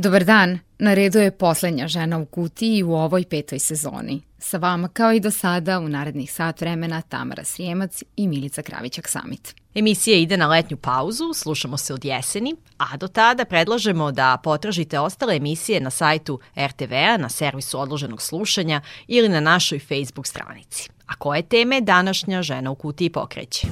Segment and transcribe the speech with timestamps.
[0.00, 4.22] Dobar dan, na redu je poslednja žena u kutiji u ovoj petoj sezoni.
[4.38, 9.54] Sa vama kao i do sada u narednih sat vremena Tamara Srijemac i Milica Kravićak-Samit.
[9.74, 14.98] Emisija ide na letnju pauzu, slušamo se od jeseni, a do tada predlažemo da potražite
[14.98, 20.88] ostale emisije na sajtu RTV-a, na servisu odloženog slušanja ili na našoj Facebook stranici.
[21.06, 23.66] A koje teme današnja žena u kutiji pokreće?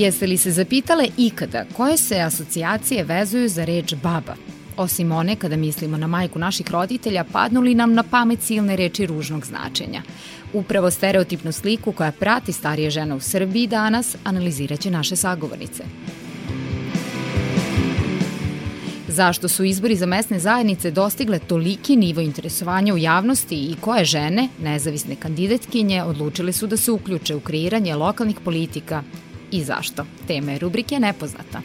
[0.00, 4.34] Jeste li se zapitale ikada koje se asocijacije vezuju za reč baba?
[4.76, 9.06] Osim one kada mislimo na majku naših roditelja, padnu li nam na pamet silne reči
[9.06, 10.02] ružnog značenja?
[10.52, 15.84] Upravo stereotipnu sliku koja prati starije žene u Srbiji danas analiziraće naše sagovornice.
[19.08, 24.48] Zašto su izbori za mesne zajednice dostigle toliki nivo interesovanja u javnosti i koje žene,
[24.62, 29.02] nezavisne kandidatkinje, odlučile su da se uključe u kreiranje lokalnih politika
[29.50, 30.04] i zašto?
[30.26, 31.60] Tema je rubrike Nepoznata.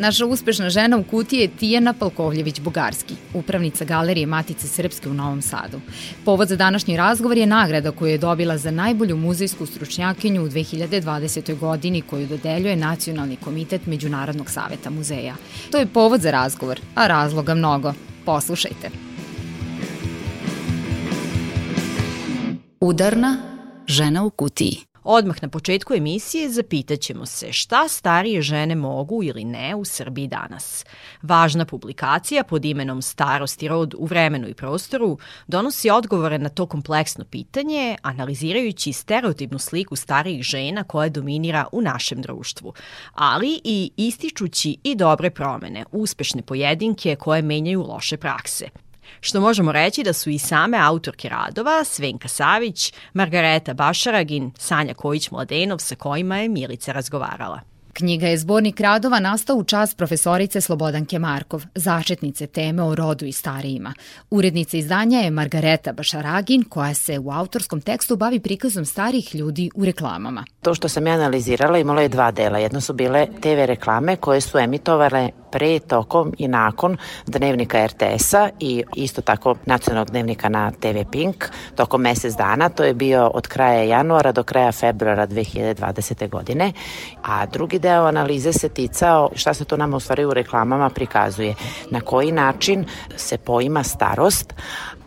[0.00, 5.80] Naša uspešna žena u kutiji je Tijena Palkovljević-Bugarski, upravnica Galerije Matice Srpske u Novom Sadu.
[6.24, 11.58] Povod za današnji razgovor je nagrada koju je dobila za najbolju muzejsku stručnjakinju u 2020.
[11.58, 15.34] godini koju dodeljuje Nacionalni komitet Međunarodnog saveta muzeja.
[15.70, 17.92] To je povod za razgovor, a razloga mnogo.
[18.24, 18.90] Poslušajte.
[22.80, 23.47] Udarna
[23.88, 24.78] žena u kutiji.
[25.04, 30.84] Odmah na početku emisije zapitaćemo se šta starije žene mogu ili ne u Srbiji danas.
[31.22, 36.66] Važna publikacija pod imenom Starost i rod u vremenu i prostoru donosi odgovore na to
[36.66, 42.74] kompleksno pitanje, analizirajući stereotipnu sliku starijih žena koja dominira u našem društvu,
[43.12, 48.68] ali i ističući i dobre promene, uspešne pojedinke koje menjaju loše prakse
[49.20, 55.78] što možemo reći da su i same autorke radova, Svenka Savić, Margareta Bašaragin, Sanja Kojić-Mladenov
[55.78, 57.77] sa kojima je Milica razgovarala.
[57.98, 63.32] Knjiga je zbornik radova nastao u čast profesorice Slobodanke Markov, začetnice teme o rodu i
[63.32, 63.94] starijima.
[64.30, 69.84] Urednica izdanja je Margareta Bašaragin, koja se u autorskom tekstu bavi prikazom starih ljudi u
[69.84, 70.44] reklamama.
[70.62, 72.58] To što sam ja analizirala imalo je dva dela.
[72.58, 78.84] Jedno su bile TV reklame koje su emitovale pre, tokom i nakon dnevnika RTS-a i
[78.96, 81.44] isto tako nacionalnog dnevnika na TV Pink
[81.76, 82.68] tokom mesec dana.
[82.68, 86.28] To je bio od kraja januara do kraja februara 2020.
[86.28, 86.72] godine.
[87.22, 91.54] A drugi deo analize se ticao šta se to nama u stvari u reklamama prikazuje.
[91.90, 92.84] Na koji način
[93.16, 94.54] se poima starost,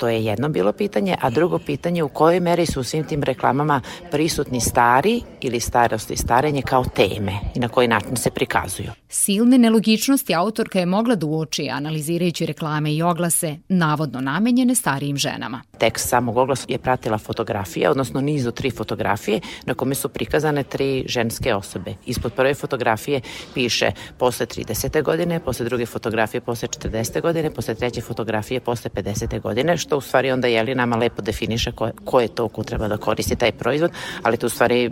[0.01, 3.23] To je jedno bilo pitanje, a drugo pitanje u kojoj meri su u svim tim
[3.23, 3.81] reklamama
[4.12, 8.91] prisutni stari ili starost i starenje kao teme i na koji način se prikazuju.
[9.09, 15.62] Silne nelogičnosti autorka je mogla da uoči analizirajući reklame i oglase navodno namenjene starijim ženama.
[15.78, 20.63] Tekst samog oglasa je pratila fotografija, odnosno niz od tri fotografije na kome su prikazane
[20.63, 21.95] tri ženske osobe.
[22.06, 23.22] Ispod prve fotografije
[23.53, 25.03] piše posle 30.
[25.03, 27.22] godine, posle druge fotografije posle 40.
[27.22, 29.41] godine, posle treće fotografije posle 50.
[29.41, 32.88] godine, što u stvari onda jeli nama lepo definiše ko, ko je to ko treba
[32.88, 33.91] da koristi taj proizvod,
[34.24, 34.91] ali to u stvari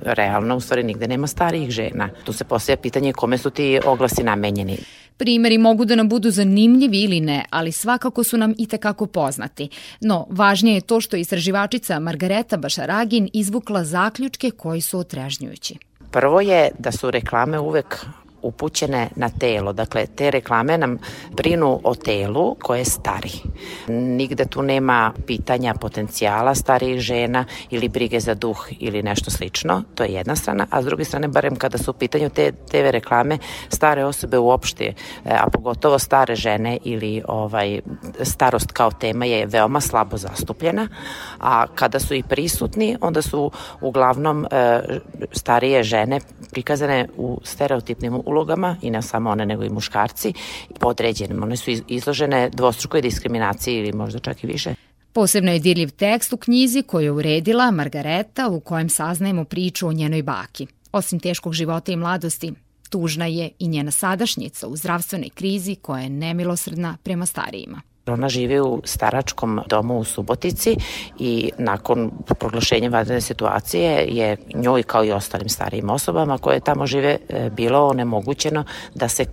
[0.00, 2.08] realno u stvari nigde nema starijih žena.
[2.24, 4.78] Tu se postavlja pitanje kome su ti oglasi namenjeni.
[5.16, 9.68] Primeri mogu da nam budu zanimljivi ili ne, ali svakako su nam i tekako poznati.
[10.00, 15.76] No, važnije je to što je istraživačica Margareta Bašaragin izvukla zaključke koji su otrežnjujući.
[16.10, 18.06] Prvo je da su reklame uvek
[18.44, 19.72] upućene na telo.
[19.72, 20.98] Dakle, te reklame nam
[21.30, 23.32] brinu o telu koje je stari.
[23.88, 29.82] Nigde tu nema pitanja potencijala starijih žena ili brige za duh ili nešto slično.
[29.94, 30.66] To je jedna strana.
[30.70, 33.38] A s druge strane, barem kada su u pitanju te TV reklame,
[33.68, 34.94] stare osobe uopšte, e,
[35.24, 37.80] a pogotovo stare žene ili ovaj
[38.22, 40.88] starost kao tema je veoma slabo zastupljena.
[41.40, 43.50] A kada su i prisutni, onda su
[43.80, 44.80] uglavnom e,
[45.32, 46.20] starije žene
[46.50, 50.32] prikazane u stereotipnim ulogama i ne samo one nego i muškarci
[50.80, 51.42] podređenim.
[51.42, 54.74] One su izložene dvostrukoj diskriminaciji ili možda čak i više.
[55.12, 59.92] Posebno je dirljiv tekst u knjizi koju je uredila Margareta u kojem saznajemo priču o
[59.92, 60.66] njenoj baki.
[60.92, 62.52] Osim teškog života i mladosti,
[62.90, 67.80] tužna je i njena sadašnjica u zdravstvenoj krizi koja je nemilosrdna prema starijima.
[68.06, 70.76] Ona živi u staračkom domu u Subotici
[71.18, 77.18] i nakon proglašenja vanredne situacije je njoj kao i ostalim starijim osobama koje tamo žive
[77.28, 78.64] e, bilo onemogućeno
[78.94, 79.24] da se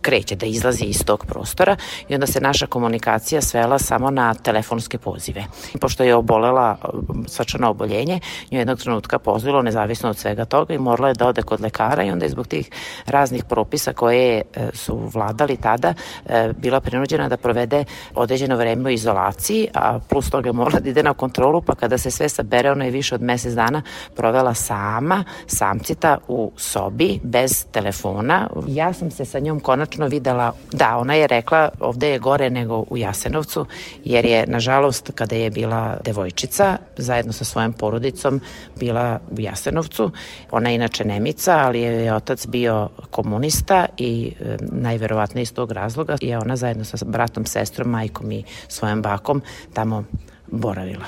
[0.00, 1.76] kreće, da izlazi iz tog prostora
[2.08, 5.44] i onda se naša komunikacija svela samo na telefonske pozive.
[5.80, 6.76] Pošto je obolela
[7.26, 8.20] srčano oboljenje,
[8.50, 12.02] nju jednog trenutka pozvilo nezavisno od svega toga i morala je da ode kod lekara
[12.04, 12.70] i onda je zbog tih
[13.06, 15.94] raznih propisa koje e, su vladali tada
[16.26, 21.02] e, bila prinuđena da provede određeno vreme u izolaciji, a plus toga morala da ide
[21.02, 23.82] na kontrolu, pa kada se sve sabere, ona je više od mesec dana
[24.16, 28.48] provela sama, samcita u sobi, bez telefona.
[28.66, 32.84] Ja sam se sa njom konačno videla, da, ona je rekla ovde je gore nego
[32.90, 33.66] u Jasenovcu,
[34.04, 38.40] jer je, nažalost, kada je bila devojčica, zajedno sa svojom porodicom,
[38.76, 40.10] bila u Jasenovcu.
[40.50, 46.16] Ona je inače Nemica, ali je otac bio komunista i e, najverovatnije iz tog razloga
[46.20, 49.42] je ona zajedno sa bratom, sestrom, majkom i svojom bakom
[49.74, 50.04] tamo
[50.46, 51.04] boravila.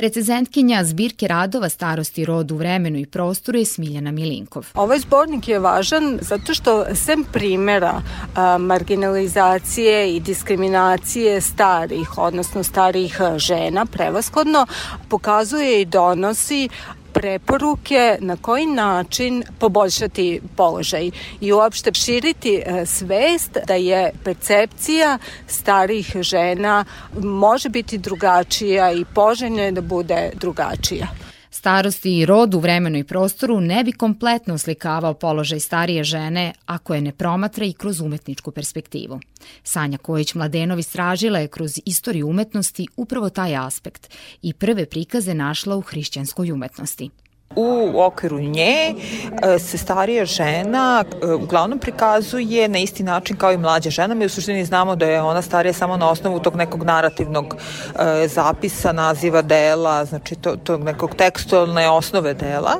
[0.00, 4.66] Recezentkinja zbirke radova starosti rodu, vremenu i prostoru je Smiljana Milinkov.
[4.74, 8.02] Ovaj zbornik je važan zato što sem primera
[8.34, 14.66] a, marginalizacije i diskriminacije starih, odnosno starih žena prevaskodno,
[15.08, 16.68] pokazuje i donosi
[17.12, 21.10] preporuke na koji način poboljšati položaj
[21.40, 26.84] i uopšte širiti e, svest da je percepcija starih žena
[27.22, 31.29] može biti drugačija i poželjno je da bude drugačija.
[31.60, 36.94] Starosti i rod u vremenu i prostoru ne bi kompletno slikavao položaj starije žene ako
[36.94, 39.20] je ne promatra i kroz umetničku perspektivu.
[39.62, 45.76] Sanja Kojić Mladenov istražila je kroz istoriju umetnosti upravo taj aspekt i prve prikaze našla
[45.76, 47.10] u hrišćanskoj umetnosti.
[47.56, 48.94] U okviru nje
[49.42, 54.14] e, se starija žena e, uglavnom prikazuje na isti način kao i mlađa žena.
[54.14, 57.56] Mi u suštini znamo da je ona starija samo na osnovu tog nekog narativnog
[58.24, 62.76] e, zapisa, naziva dela, znači to, tog nekog tekstualne osnove dela.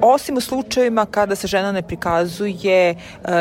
[0.00, 2.94] Osim u slučajevima kada se žena ne prikazuje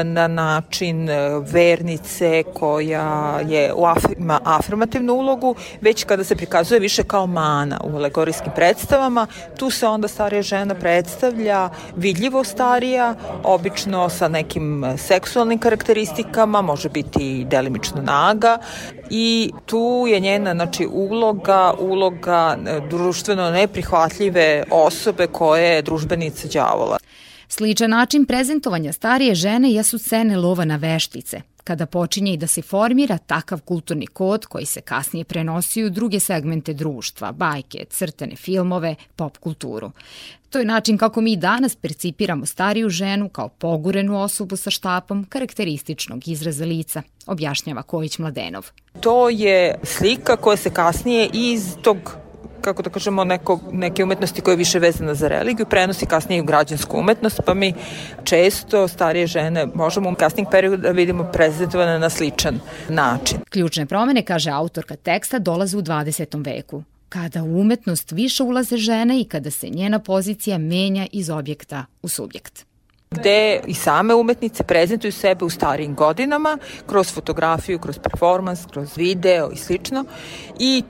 [0.03, 1.09] na način
[1.41, 7.81] vernice koja je u af, ima afirmativnu ulogu, već kada se prikazuje više kao mana
[7.83, 9.27] u alegorijskim predstavama,
[9.57, 17.45] tu se onda starija žena predstavlja vidljivo starija, obično sa nekim seksualnim karakteristikama, može biti
[17.49, 18.57] delimično naga
[19.09, 26.97] i tu je njena znači, uloga, uloga e, društveno neprihvatljive osobe koje je družbenica đavola.
[27.47, 32.61] Sličan način prezentovanja starije žene jesu scene lova na veštice, kada počinje i da se
[32.61, 38.95] formira takav kulturni kod koji se kasnije prenosi u druge segmente društva, bajke, crtene filmove,
[39.15, 39.91] pop kulturu.
[40.49, 46.27] To je način kako mi danas percipiramo stariju ženu kao pogurenu osobu sa štapom karakterističnog
[46.27, 48.65] izraza lica, objašnjava Kojić Mladenov.
[48.99, 51.97] To je slika koja se kasnije iz tog
[52.61, 56.45] kako da kažemo, neko, neke umetnosti koje je više vezana za religiju, prenosi kasnije u
[56.45, 57.73] građansku umetnost, pa mi
[58.23, 62.59] često starije žene možemo u kasnijeg periodu da vidimo prezentovane na sličan
[62.89, 63.37] način.
[63.49, 66.45] Ključne promene, kaže autorka teksta, dolaze u 20.
[66.45, 71.85] veku kada u umetnost više ulaze žene i kada se njena pozicija menja iz objekta
[72.01, 72.69] u subjekt
[73.11, 79.51] gde i same umetnice prezentuju sebe u starijim godinama kroz fotografiju, kroz performans, kroz video
[79.51, 80.05] i slično
[80.59, 80.83] i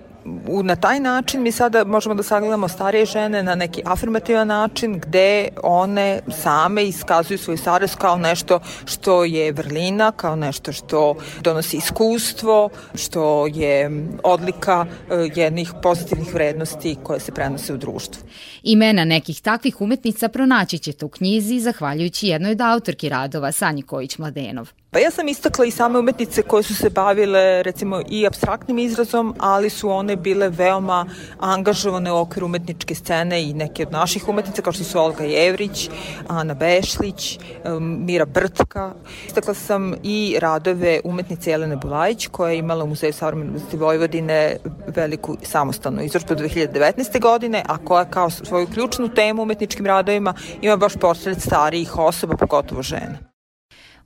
[0.47, 4.99] u, na taj način mi sada možemo da sagledamo starije žene na neki afirmativan način
[4.99, 11.77] gde one same iskazuju svoju starost kao nešto što je vrlina, kao nešto što donosi
[11.77, 18.23] iskustvo, što je odlika uh, jednih pozitivnih vrednosti koje se prenose u društvu.
[18.63, 24.67] Imena nekih takvih umetnica pronaći ćete u knjizi zahvaljujući jednoj od autorki radova Sanji Kojić-Mladenov.
[24.91, 29.35] Pa ja sam istakla i same umetnice koje su se bavile recimo i abstraktnim izrazom,
[29.39, 31.05] ali su one bile veoma
[31.39, 35.89] angažovane u okviru umetničke scene i neke od naših umetnica kao što su Olga Jevrić,
[36.27, 37.39] Ana Bešlić,
[37.79, 38.93] Mira Brtka.
[39.27, 44.57] Istakla sam i radove umetnice Jelene Bulajić koja je imala u Muzeju savremene umetnosti Vojvodine
[44.87, 47.21] veliku samostalnu izložbu 2019.
[47.21, 52.81] godine, a koja kao svoju ključnu temu umetničkim radovima ima baš portret starijih osoba, pogotovo
[52.81, 53.28] žena.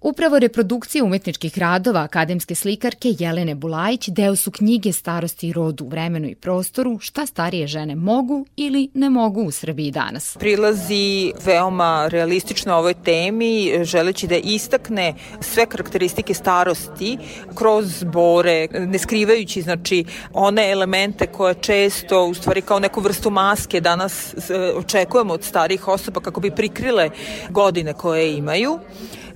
[0.03, 5.87] Upravo reprodukcije umetničkih radova akademske slikarke Jelene Bulajić deo su knjige Starosti i rodu u
[5.87, 10.37] vremenu i prostoru šta starije žene mogu ili ne mogu u Srbiji danas.
[10.39, 17.17] Prilazi veoma realistično ovoj temi, želeći da istakne sve karakteristike starosti
[17.55, 23.81] kroz bore, ne skrivajući znači one elemente koje često u stvari kao neku vrstu maske
[23.81, 27.09] danas e, očekujemo od starih osoba kako bi prikrile
[27.49, 28.79] godine koje imaju.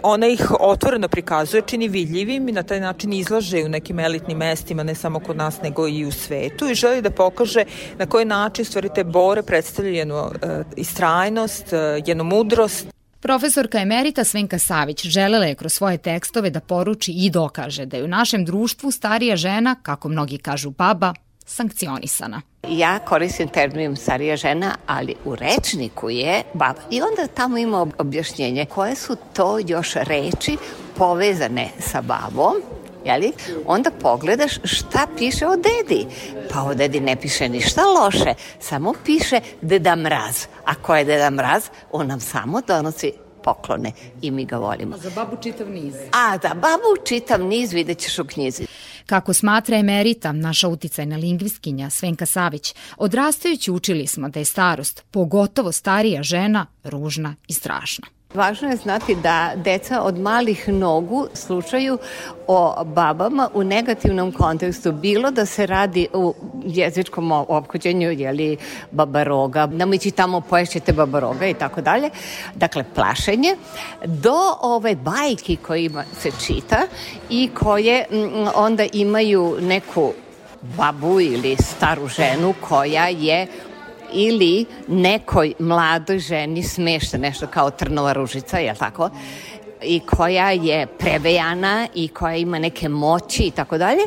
[0.09, 4.83] Ona ih otvoreno prikazuje, čini vidljivim i na taj način izlaže u nekim elitnim mestima,
[4.83, 7.63] ne samo kod nas, nego i u svetu i želi da pokaže
[7.97, 10.31] na koji način stvari te bore predstavljaju jednu uh,
[10.75, 12.87] istrajnost, uh, jednu mudrost.
[13.19, 18.03] Profesorka emerita Svenka Savić želela je kroz svoje tekstove da poruči i dokaže da je
[18.03, 21.13] u našem društvu starija žena, kako mnogi kažu baba,
[21.47, 22.41] sankcionisana.
[22.69, 26.81] Ja koristim termin starija žena, ali u rečniku je baba.
[26.91, 30.57] I onda tamo ima objašnjenje koje su to još reči
[30.97, 32.55] povezane sa babom,
[33.05, 33.31] jeli?
[33.65, 36.05] onda pogledaš šta piše o dedi.
[36.53, 40.45] Pa o dedi ne piše ništa loše, samo piše Deda Mraz.
[40.65, 41.63] A ko je Deda Mraz?
[41.91, 43.11] On nam samo donosi
[43.43, 44.95] poklone i mi ga volimo.
[44.95, 45.95] A za babu čitav niz.
[46.11, 48.67] A da babu čitav niz vidjet ćeš u knjizi.
[49.07, 55.71] Kako smatra emerita, naša uticajna lingvistkinja Svenka Savić, odrastajući učili smo da je starost, pogotovo
[55.71, 58.16] starija žena, ružna i strašna.
[58.37, 61.97] Važno je znati da deca od malih nogu slučaju
[62.47, 66.33] o babama u negativnom kontekstu, bilo da se radi u
[66.65, 68.57] jezičkom ophođenju, jeli
[68.91, 72.09] babaroga, namići tamo poješćete babaroga i tako dalje,
[72.55, 73.55] dakle plašenje,
[74.05, 76.81] do ove bajki kojima se čita
[77.29, 80.11] i koje m, onda imaju neku
[80.77, 83.47] babu ili staru ženu koja je
[84.13, 89.09] ili nekoj mladoj ženi smešta nešto kao trnova ružica, je tako?
[89.81, 94.01] i koja je prevejana i koja ima neke moći i tako dalje,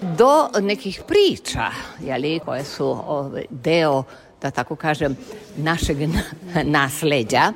[0.00, 1.70] do nekih priča,
[2.00, 4.04] jeli, koje su ovaj, deo,
[4.42, 5.16] da tako kažem,
[5.56, 5.96] našeg
[6.64, 7.52] nasleđa.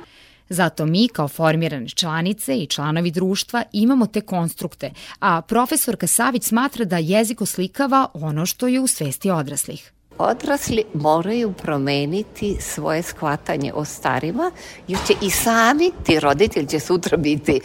[0.49, 6.85] Zato mi kao formirane članice i članovi društva imamo te konstrukte, a profesorka Savić smatra
[6.85, 13.85] da jezik oslikava ono što je u svesti odraslih odrasli moraju promeniti svoje shvatanje o
[13.85, 14.51] starima,
[14.87, 17.61] jer će i sami ti roditelji će sutra biti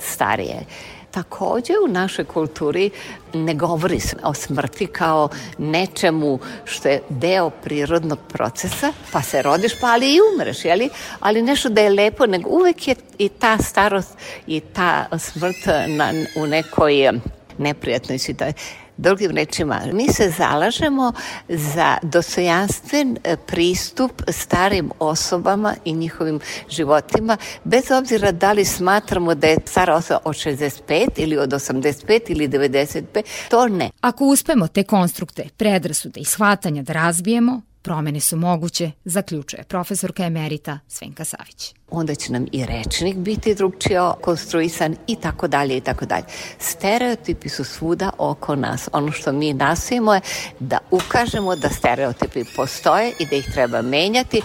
[0.00, 0.64] starije.
[1.10, 2.90] Takođe u našoj kulturi
[3.32, 9.72] ne govori se o smrti kao nečemu što je deo prirodnog procesa, pa se rodiš
[9.80, 10.88] pa ali i umreš, jeli?
[11.20, 16.12] ali nešto da je lepo, nego uvek je i ta starost i ta smrt na,
[16.36, 17.12] u nekoj
[17.58, 18.81] neprijatnoj situaciji.
[18.96, 21.12] Drugim rečima, mi se zalažemo
[21.48, 29.46] za dostojanstven e, pristup starim osobama i njihovim životima, bez obzira da li smatramo da
[29.46, 33.90] je stara osoba od 65 ili od 85 ili 95, to ne.
[34.00, 40.78] Ako uspemo te konstrukte, predrasude i shvatanja da razbijemo, Promene su moguće, zaključuje profesorka emerita
[40.88, 41.74] Svenka Savić.
[41.90, 46.24] Onda će nam i rečnik biti drugčije konstruisan i tako dalje i tako dalje.
[46.58, 48.88] Stereotipi su svuda oko nas.
[48.92, 50.20] Ono što mi nastojimo je
[50.60, 54.42] da ukažemo da stereotipi postoje i da ih treba menjati.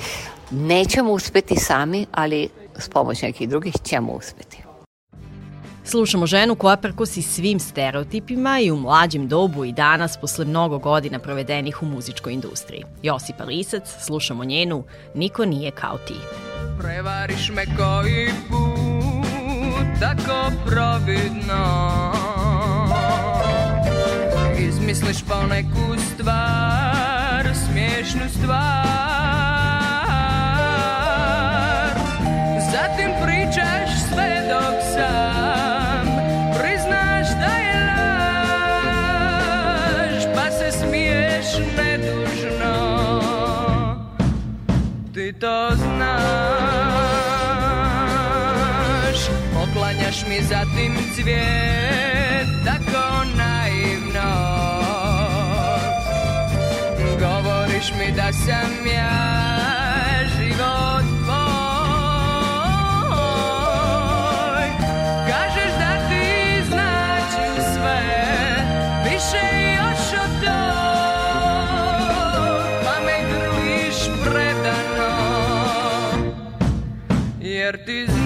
[0.51, 4.66] Nećemo uspeti sami, ali s pomoć nekih drugih ćemo uspeti.
[5.89, 11.19] Slušamo ženu koja prkosi svim stereotipima i u mlađem dobu i danas posle mnogo godina
[11.19, 12.83] provedenih u muzičkoj industriji.
[13.03, 14.83] Josipa Lisac, slušamo njenu
[15.15, 16.13] Niko nije kao ti.
[16.79, 22.11] Prevariš me koji put tako providno
[24.59, 29.46] Izmisliš pa neku stvar, smiješnu stvar
[45.39, 46.17] to znaš
[49.53, 54.47] Poklanjaš mi zatim cvijet Tako naivno.
[57.19, 59.46] Govoriš mi da sam ja
[77.67, 78.16] jer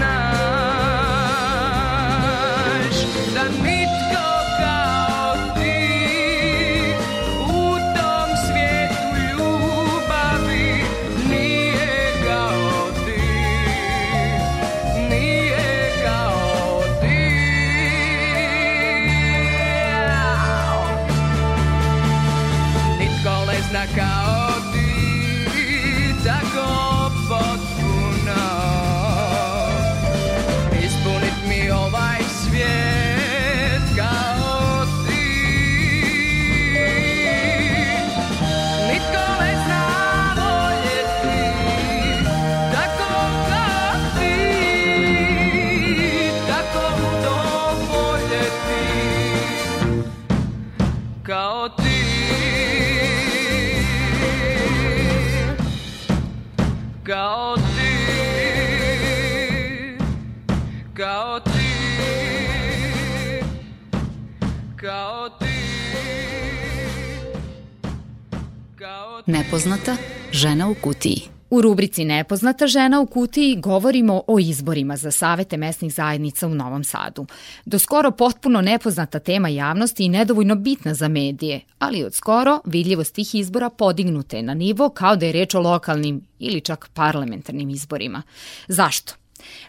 [69.51, 69.97] Nepoznata
[70.31, 71.21] žena u kutiji.
[71.49, 76.83] U rubrici Nepoznata žena u kutiji govorimo o izborima za savete mesnih zajednica u Novom
[76.83, 77.25] Sadu.
[77.65, 83.15] Do skoro potpuno nepoznata tema javnosti i nedovoljno bitna za medije, ali od skoro vidljivost
[83.15, 87.69] tih izbora podignuta je na nivo kao da je reč o lokalnim ili čak parlamentarnim
[87.69, 88.21] izborima.
[88.67, 89.13] Zašto?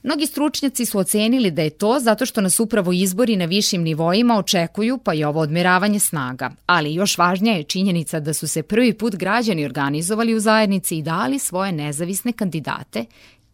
[0.02, 4.38] Mnogi stručnjaci su ocenili da je to zato što nas upravo izbori na višim nivoima
[4.38, 8.94] očekuju pa i ovo odmeravanje snaga, ali još važnija je činjenica da su se prvi
[8.94, 13.04] put građani organizovali u zajednici i dali svoje nezavisne kandidate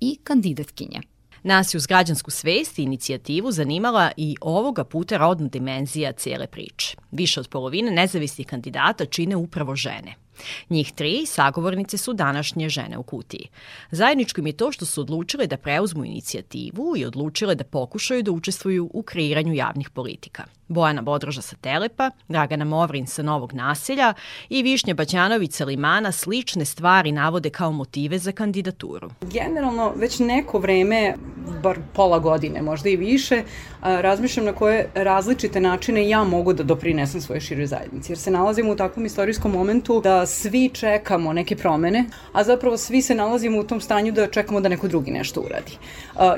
[0.00, 1.00] i kandidatkinje.
[1.42, 6.96] Nas je uz građansku svest i inicijativu zanimala i ovoga puta rodna dimenzija cijele priče.
[7.10, 10.14] Više od polovine nezavisnih kandidata čine upravo žene.
[10.70, 13.48] Njih tri sagovornice su današnje žene u kutiji.
[13.90, 18.30] Zajedničko im je to što su odlučile da preuzmu inicijativu i odlučile da pokušaju da
[18.30, 20.57] učestvuju u kreiranju javnih politika.
[20.68, 24.14] Bojana Bodroža sa Telepa, Dragana Movrin sa Novog naselja
[24.48, 29.10] i Višnja Baćanović sa Limana slične stvari navode kao motive za kandidaturu.
[29.20, 31.14] Generalno, već neko vreme,
[31.62, 33.42] bar pola godine, možda i više,
[33.82, 38.12] razmišljam na koje različite načine ja mogu da doprinesem svoje široj zajednici.
[38.12, 43.02] Jer se nalazimo u takvom istorijskom momentu da svi čekamo neke promene, a zapravo svi
[43.02, 45.78] se nalazimo u tom stanju da čekamo da neko drugi nešto uradi.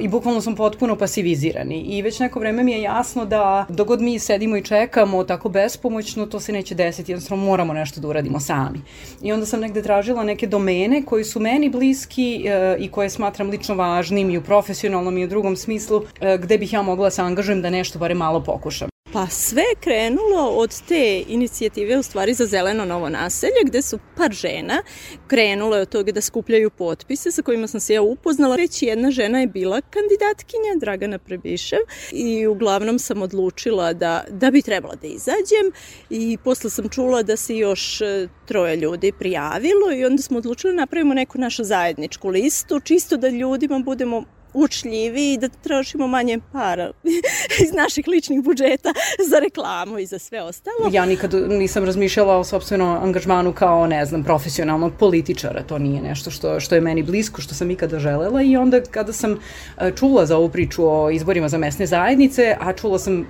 [0.00, 1.80] I bukvalno smo potpuno pasivizirani.
[1.80, 6.26] I već neko vreme mi je jasno da dogod mi sedimo i čekamo tako bespomoćno,
[6.26, 8.80] to se neće desiti, jednostavno moramo nešto da uradimo sami.
[9.22, 13.50] I onda sam negde tražila neke domene koji su meni bliski e, i koje smatram
[13.50, 17.22] lično važnim i u profesionalnom i u drugom smislu, e, gde bih ja mogla se
[17.22, 18.89] angažujem da nešto bare malo pokušam.
[19.12, 23.98] Pa sve je krenulo od te inicijative u stvari za zeleno novo naselje gde su
[24.16, 24.82] par žena
[25.26, 28.56] krenulo od toga da skupljaju potpise sa kojima sam se ja upoznala.
[28.56, 31.78] Već jedna žena je bila kandidatkinja, Dragana Prebišev
[32.12, 35.72] i uglavnom sam odlučila da, da bi trebala da izađem
[36.10, 40.72] i posle sam čula da se još e, troje ljudi prijavilo i onda smo odlučili
[40.72, 44.24] da napravimo neku našu zajedničku listu, čisto da ljudima budemo
[44.54, 46.90] učljivi i da trošimo manje para
[47.64, 48.92] iz naših ličnih budžeta
[49.30, 50.90] za reklamu i za sve ostalo.
[50.92, 55.62] Ja nikad nisam razmišljala o sobstvenom angažmanu kao, ne znam, profesionalnog političara.
[55.62, 59.12] To nije nešto što, što je meni blisko, što sam ikada želela i onda kada
[59.12, 59.32] sam
[59.78, 63.24] e, čula za ovu priču o izborima za mesne zajednice, a čula sam e,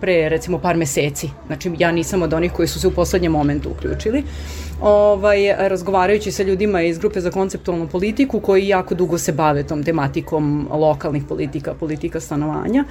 [0.00, 3.70] pre recimo par meseci, znači ja nisam od onih koji su se u poslednjem momentu
[3.70, 4.24] uključili,
[4.80, 9.84] ovaj, razgovarajući sa ljudima iz grupe za konceptualnu politiku koji jako dugo se bave tom
[9.84, 12.84] tematikom lokalnih politika, politika stanovanja,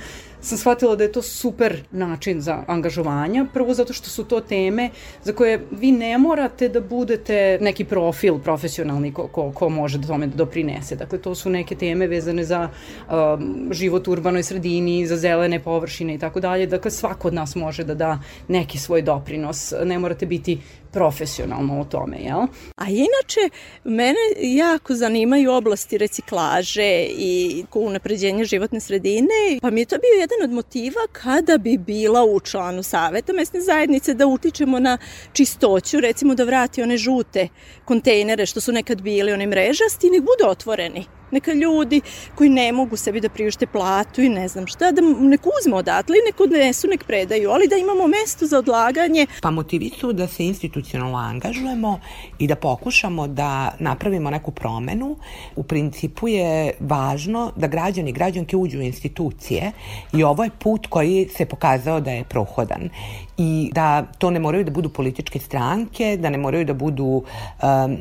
[0.46, 3.46] sam shvatila da je to super način za angažovanja.
[3.54, 4.90] Prvo zato što su to teme
[5.24, 10.08] za koje vi ne morate da budete neki profil profesionalni ko, ko, ko može da
[10.08, 10.96] tome da doprinese.
[10.96, 16.16] Dakle, to su neke teme vezane za um, život u urbanoj sredini, za zelene površine
[16.16, 16.68] i tako dalje.
[16.68, 19.74] Dakle, svako od nas može da da neki svoj doprinos.
[19.84, 20.60] Ne morate biti
[20.96, 22.42] profesionalno o tome, jel?
[22.76, 23.44] A inače,
[23.84, 30.40] mene jako zanimaju oblasti reciklaže i unapređenja životne sredine, pa mi je to bio jedan
[30.44, 34.98] od motiva kada bi bila u članu saveta mesne zajednice da utičemo na
[35.34, 37.48] čistoću, recimo da vrati one žute
[37.86, 42.02] kontejnere što su nekad bili, one mrežasti, nek budu otvoreni neka ljudi
[42.36, 46.16] koji ne mogu sebi da priušte platu i ne znam šta, da nek uzme odatle
[46.18, 49.28] i nek odnesu, nek predaju, ali da imamo mesto za odlaganje.
[49.42, 52.00] Pa motivi su da se institucionalno angažujemo
[52.40, 55.16] i da pokušamo da napravimo neku promenu.
[55.56, 59.72] U principu je važno da građani i građanke uđu u institucije
[60.14, 62.90] i ovo je put koji se pokazao da je prohodan
[63.38, 67.24] i da to ne moraju da budu političke stranke, da ne moraju da budu um,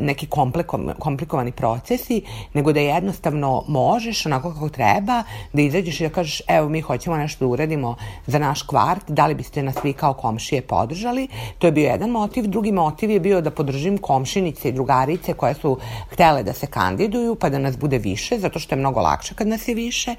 [0.01, 0.27] neki
[0.99, 2.23] komplikovani procesi,
[2.55, 7.17] nego da jednostavno možeš onako kako treba da izađeš i da kažeš evo mi hoćemo
[7.17, 11.29] nešto da uradimo za naš kvart, da li biste nas vi kao komšije podržali.
[11.59, 12.47] To je bio jedan motiv.
[12.47, 15.79] Drugi motiv je bio da podržim komšinice i drugarice koje su
[16.11, 19.47] htele da se kandiduju pa da nas bude više, zato što je mnogo lakše kad
[19.47, 20.15] nas je više.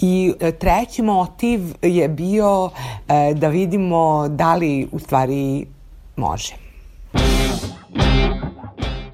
[0.00, 2.70] I e, treći motiv je bio
[3.08, 5.66] e, da vidimo da li u stvari
[6.16, 6.54] može.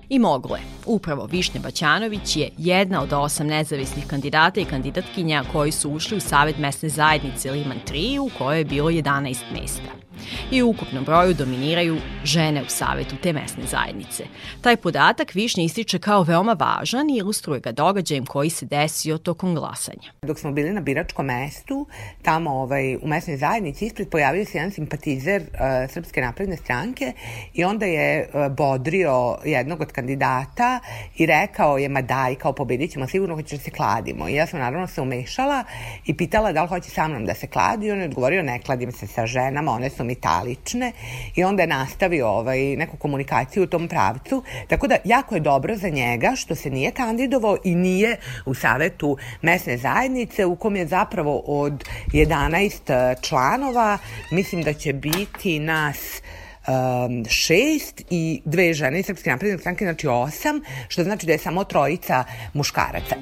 [0.09, 0.63] I moglo je.
[0.87, 6.21] Upravo Višnja Baćanović je jedna od osam nezavisnih kandidata i kandidatkinja koji su ušli u
[6.21, 10.04] Savet mesne zajednice Liman 3 u kojoj je bilo 11 mesta
[10.51, 14.25] i u ukupnom broju dominiraju žene u savetu te mesne zajednice.
[14.61, 19.55] Taj podatak Višnja ističe kao veoma važan i ilustruje ga događajem koji se desio tokom
[19.55, 20.13] glasanja.
[20.23, 21.87] Dok smo bili na biračkom mestu,
[22.23, 27.13] tamo ovaj, u mesnoj zajednici ispred pojavio se jedan simpatizer uh, Srpske napredne stranke
[27.55, 30.81] i onda je uh, bodrio jednog od kandidata
[31.17, 34.29] i rekao je, ma daj, kao pobedit ćemo, sigurno hoće da se kladimo.
[34.29, 35.65] I ja sam naravno se umešala
[36.07, 38.59] i pitala da li hoće sa mnom da se kladi i on je odgovorio, ne
[38.59, 40.93] kladim se sa ženama, one su mi ni talične
[41.35, 44.43] i onda je nastavio ovaj, neku komunikaciju u tom pravcu.
[44.69, 49.17] Tako da jako je dobro za njega što se nije kandidovao i nije u savetu
[49.43, 53.99] mesne zajednice u kom je zapravo od 11 članova,
[54.31, 55.97] mislim da će biti nas
[56.69, 61.39] um, šest i dve žene iz Srpske napredne stranke, znači osam, što znači da je
[61.39, 63.17] samo trojica muškaraca.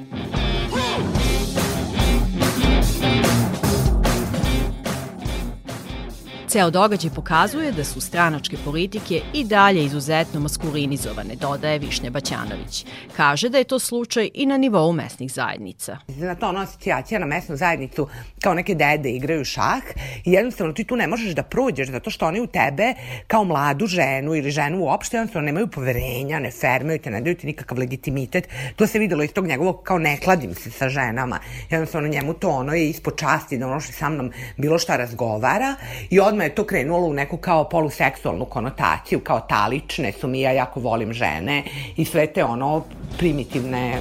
[6.53, 12.85] Ceo događaj pokazuje da su stranačke politike i dalje izuzetno maskulinizovane, dodaje Višnja Baćanović.
[13.17, 15.97] Kaže da je to slučaj i na nivou mesnih zajednica.
[16.07, 18.07] Na to ono asocijacija na mesnu zajednicu
[18.41, 19.83] kao neke dede igraju šah
[20.25, 22.93] i jednostavno ti tu ne možeš da prođeš zato što oni u tebe
[23.27, 27.47] kao mladu ženu ili ženu uopšte jednostavno nemaju poverenja, ne fermaju te, ne daju ti
[27.47, 28.49] nikakav legitimitet.
[28.75, 31.39] To se videlo iz tog njegovog kao ne kladim se sa ženama.
[31.69, 35.75] Jednostavno njemu to ono je ispod časti da ono što sa mnom bilo šta razgovara
[36.09, 40.51] i odmah je to krenulo u neku kao poluseksualnu konotaciju, kao talične su mi, ja
[40.51, 41.63] jako volim žene
[41.97, 42.83] i sve te ono
[43.17, 43.97] primitivne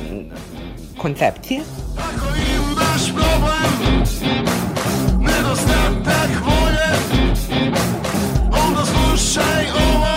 [0.99, 1.61] koncepcije.
[1.99, 3.99] Ako imaš problem,
[5.21, 6.91] nedostatak volje,
[8.67, 10.13] onda slušaj ovo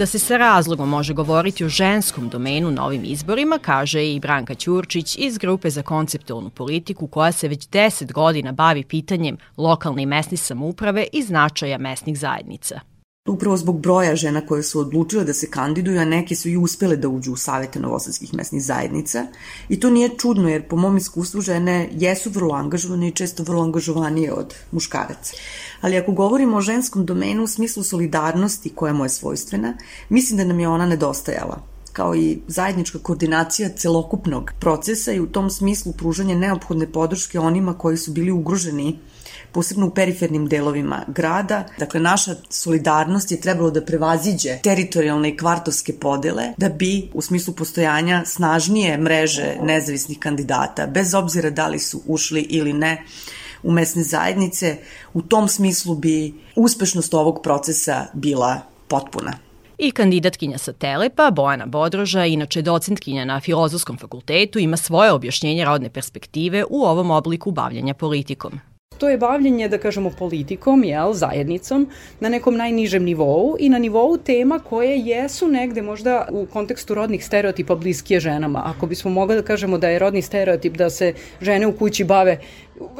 [0.00, 4.54] Da se sa razlogom može govoriti o ženskom domenu na ovim izborima, kaže i Branka
[4.54, 10.06] Ćurčić iz Grupe za konceptualnu politiku koja se već 10 godina bavi pitanjem lokalne i
[10.06, 12.89] mesne samouprave i značaja mesnih zajednica.
[13.30, 16.96] Upravo zbog broja žena koje su odlučile da se kandiduju, a neke su i uspele
[16.96, 19.26] da uđu u savete novosadskih mesnih zajednica.
[19.68, 23.62] I to nije čudno, jer po mom iskustvu žene jesu vrlo angažovane i često vrlo
[23.62, 25.36] angažovanije od muškaraca.
[25.80, 29.74] Ali ako govorimo o ženskom domenu u smislu solidarnosti koja mu je svojstvena,
[30.08, 31.62] mislim da nam je ona nedostajala
[31.92, 37.96] kao i zajednička koordinacija celokupnog procesa i u tom smislu pružanje neophodne podrške onima koji
[37.96, 38.98] su bili ugroženi
[39.52, 41.64] posebno u perifernim delovima grada.
[41.78, 47.54] Dakle, naša solidarnost je trebalo da prevaziđe teritorijalne i kvartovske podele da bi u smislu
[47.54, 53.04] postojanja snažnije mreže nezavisnih kandidata, bez obzira da li su ušli ili ne
[53.62, 54.76] u mesne zajednice,
[55.14, 59.32] u tom smislu bi uspešnost ovog procesa bila potpuna.
[59.78, 65.90] I kandidatkinja sa Telepa, Bojana Bodroža, inače docentkinja na Filozofskom fakultetu, ima svoje objašnjenje rodne
[65.90, 68.60] perspektive u ovom obliku bavljanja politikom
[69.00, 71.86] to je bavljenje, da kažemo, politikom, jel, zajednicom,
[72.20, 77.24] na nekom najnižem nivou i na nivou tema koje jesu negde možda u kontekstu rodnih
[77.24, 78.62] stereotipa bliskije ženama.
[78.66, 82.38] Ako bismo mogli da kažemo da je rodni stereotip da se žene u kući bave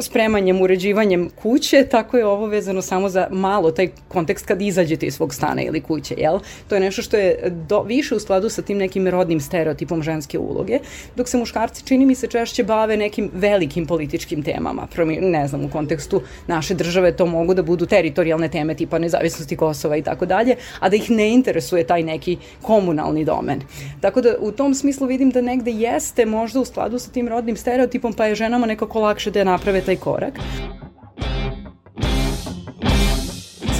[0.00, 5.14] spremanjem, uređivanjem kuće, tako je ovo vezano samo za malo taj kontekst kad izađete iz
[5.14, 6.38] svog stana ili kuće, jel?
[6.68, 10.38] To je nešto što je do, više u skladu sa tim nekim rodnim stereotipom ženske
[10.38, 10.78] uloge,
[11.16, 14.88] dok se muškarci čini mi se češće bave nekim velikim političkim temama,
[15.20, 19.96] ne znam, u kontekstu naše države to mogu da budu teritorijalne teme tipa nezavisnosti Kosova
[19.96, 23.60] i tako dalje, a da ih ne interesuje taj neki komunalni domen.
[24.00, 27.56] Tako da u tom smislu vidim da negde jeste možda u skladu sa tim rodnim
[27.56, 30.35] stereotipom, pa je ženama nekako lakše da je naprave taj korak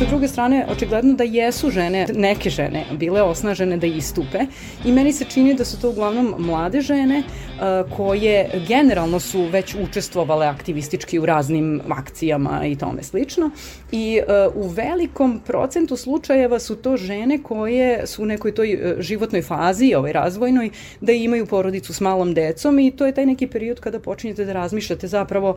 [0.01, 4.39] sa druge strane, očigledno da jesu žene, neke žene, bile osnažene da istupe
[4.85, 9.75] i meni se čini da su to uglavnom mlade žene uh, koje generalno su već
[9.75, 13.51] učestvovale aktivistički u raznim akcijama i tome slično
[13.93, 19.01] i uh, u velikom procentu slučajeva su to žene koje su u nekoj toj uh,
[19.01, 23.47] životnoj fazi, ovaj razvojnoj, da imaju porodicu s malom decom i to je taj neki
[23.47, 25.57] period kada počinjete da razmišljate zapravo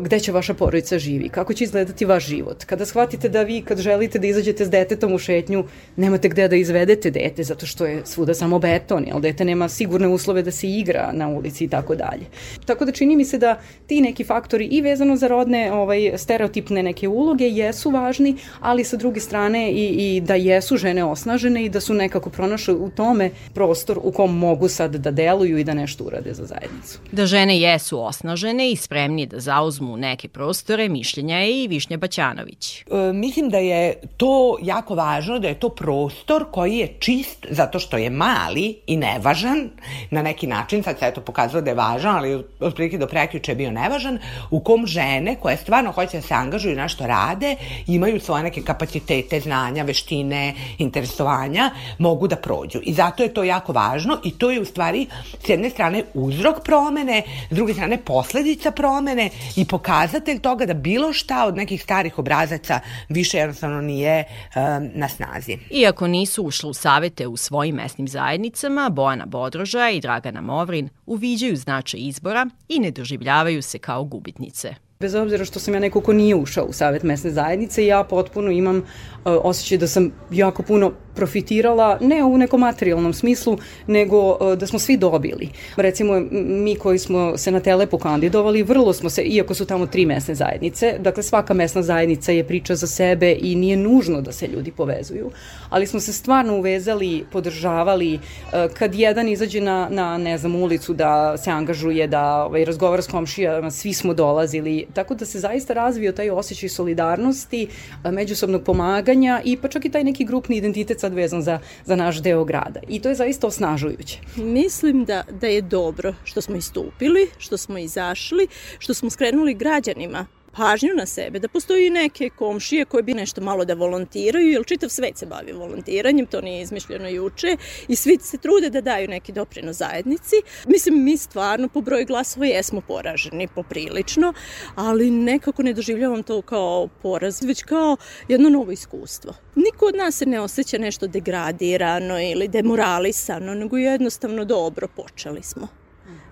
[0.00, 2.64] gde će vaša porodica živi, kako će izgledati vaš život.
[2.64, 5.64] Kada shvatite da vi kad želite da izađete s detetom u šetnju,
[5.96, 10.08] nemate gde da izvedete dete, zato što je svuda samo beton, jel dete nema sigurne
[10.08, 12.26] uslove da se igra na ulici i tako dalje.
[12.66, 16.82] Tako da čini mi se da ti neki faktori i vezano za rodne ovaj, stereotipne
[16.82, 21.68] neke uloge jesu važni, ali sa druge strane i, i da jesu žene osnažene i
[21.68, 25.74] da su nekako pronašle u tome prostor u kom mogu sad da deluju i da
[25.74, 26.98] nešto urade za zajednicu.
[27.12, 32.80] Da žene jesu osnažene i spremni da zauzmu neke prostore, mišljenja je i Višnja Baćanović.
[32.80, 37.78] E, mislim da je to jako važno, da je to prostor koji je čist zato
[37.78, 39.68] što je mali i nevažan
[40.10, 43.56] na neki način, sad se eto pokazalo da je važan, ali otprilike do prekjuče je
[43.56, 44.18] bio nevažan,
[44.50, 48.62] u kom žene koje stvarno hoće da se angažuju na što rade, imaju svoje neke
[48.62, 52.80] kapacitete, znanja, veštine, interesovanja, mogu da prođu.
[52.82, 55.06] I zato je to jako važno i to je u stvari
[55.44, 61.12] s jedne strane uzrok promene, s druge strane posledica promene i pokazatelj toga da bilo
[61.12, 65.58] šta od nekih starih obrazaca više jednostavno nije um, na snazi.
[65.70, 71.56] Iako nisu ušli u savete u svojim mesnim zajednicama, Bojana Bodroža i Dragana Movrin uviđaju
[71.56, 74.74] značaj izbora i ne doživljavaju se kao gubitnice.
[75.00, 78.50] Bez obzira što sam ja neko ko nije ušao u Savet mesne zajednice, ja potpuno
[78.50, 78.82] imam uh,
[79.24, 84.78] osjećaj da sam jako puno profitirala, ne u nekom materijalnom smislu, nego uh, da smo
[84.78, 85.48] svi dobili.
[85.76, 90.06] Recimo, mi koji smo se na Telepu kandidovali, vrlo smo se, iako su tamo tri
[90.06, 94.46] mesne zajednice, dakle svaka mesna zajednica je priča za sebe i nije nužno da se
[94.46, 95.30] ljudi povezuju,
[95.70, 100.94] ali smo se stvarno uvezali, podržavali, uh, kad jedan izađe na, na ne znam, ulicu
[100.94, 105.74] da se angažuje, da ovaj, razgovara s komšijama, svi smo dolazili, tako da se zaista
[105.74, 107.68] razvio taj osjećaj solidarnosti,
[108.04, 112.22] međusobnog pomaganja i pa čak i taj neki grupni identitet sad vezan za, za naš
[112.22, 112.80] deo grada.
[112.88, 114.18] I to je zaista osnažujuće.
[114.36, 118.46] Mislim da, da je dobro što smo istupili, što smo izašli,
[118.78, 123.64] što smo skrenuli građanima pažnju na sebe, da postoji neke komšije koje bi nešto malo
[123.64, 127.56] da volontiraju, jer čitav svet se bavi volontiranjem, to nije izmišljeno juče
[127.88, 130.36] i svi se trude da daju neki doprinos zajednici.
[130.66, 134.32] Mislim, mi stvarno po broju glasova jesmo poraženi poprilično,
[134.74, 137.96] ali nekako ne doživljavam to kao poraz, već kao
[138.28, 139.34] jedno novo iskustvo.
[139.54, 145.81] Niko od nas se ne osjeća nešto degradirano ili demoralisano, nego jednostavno dobro počeli smo.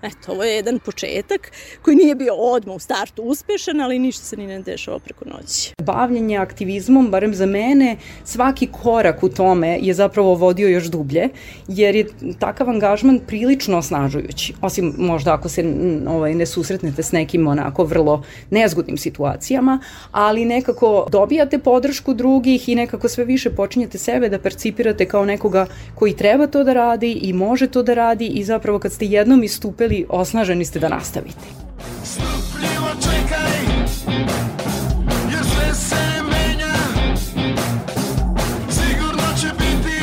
[0.01, 4.37] Eto, ovo je jedan početak koji nije bio odmah u startu uspešan, ali ništa se
[4.37, 5.73] ni ne dešava preko noći.
[5.81, 11.29] Bavljenje aktivizmom, barem za mene, svaki korak u tome je zapravo vodio još dublje,
[11.67, 12.07] jer je
[12.39, 14.53] takav angažman prilično osnažujući.
[14.61, 15.63] Osim možda ako se
[16.07, 19.79] ovaj, ne susretnete s nekim onako vrlo nezgodnim situacijama,
[20.11, 25.65] ali nekako dobijate podršku drugih i nekako sve više počinjete sebe da percipirate kao nekoga
[25.95, 29.43] koji treba to da radi i može to da radi i zapravo kad ste jednom
[29.43, 31.45] istupili bili osnaženi ste da nastavite.
[32.03, 33.57] Strpljivo čekaj,
[35.31, 36.73] jer sve se menja.
[38.69, 39.97] Sigurno će biti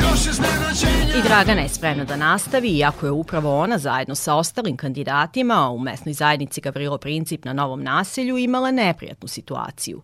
[0.00, 1.18] još iznenađenja.
[1.18, 5.78] I Dragana je spremna da nastavi, iako je upravo ona zajedno sa ostalim kandidatima u
[5.78, 10.02] mesnoj zajednici Gavrilo Princip na Novom naselju imala neprijatnu situaciju.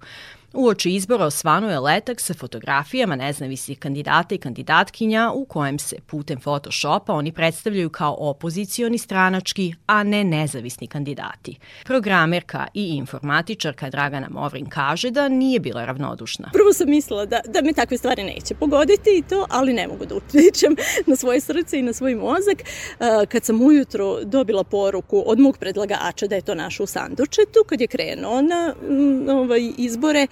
[0.55, 6.41] Uoči izbora osvano je letak sa fotografijama nezavisnih kandidata i kandidatkinja u kojem se putem
[6.41, 11.59] Photoshopa oni predstavljaju kao opozicioni stranački, a ne nezavisni kandidati.
[11.85, 16.51] Programerka i informatičarka Dragana Movrin kaže da nije bila ravnodušna.
[16.53, 20.07] Prvo sam mislila da, da me takve stvari neće pogoditi i to, ali ne mogu
[20.07, 22.63] da utičem na svoje srce i na svoj mozak.
[23.29, 27.81] Kad sam ujutro dobila poruku od mog predlagača da je to našo u sandučetu, kad
[27.81, 28.75] je krenuo na
[29.29, 30.27] ovaj, izbore,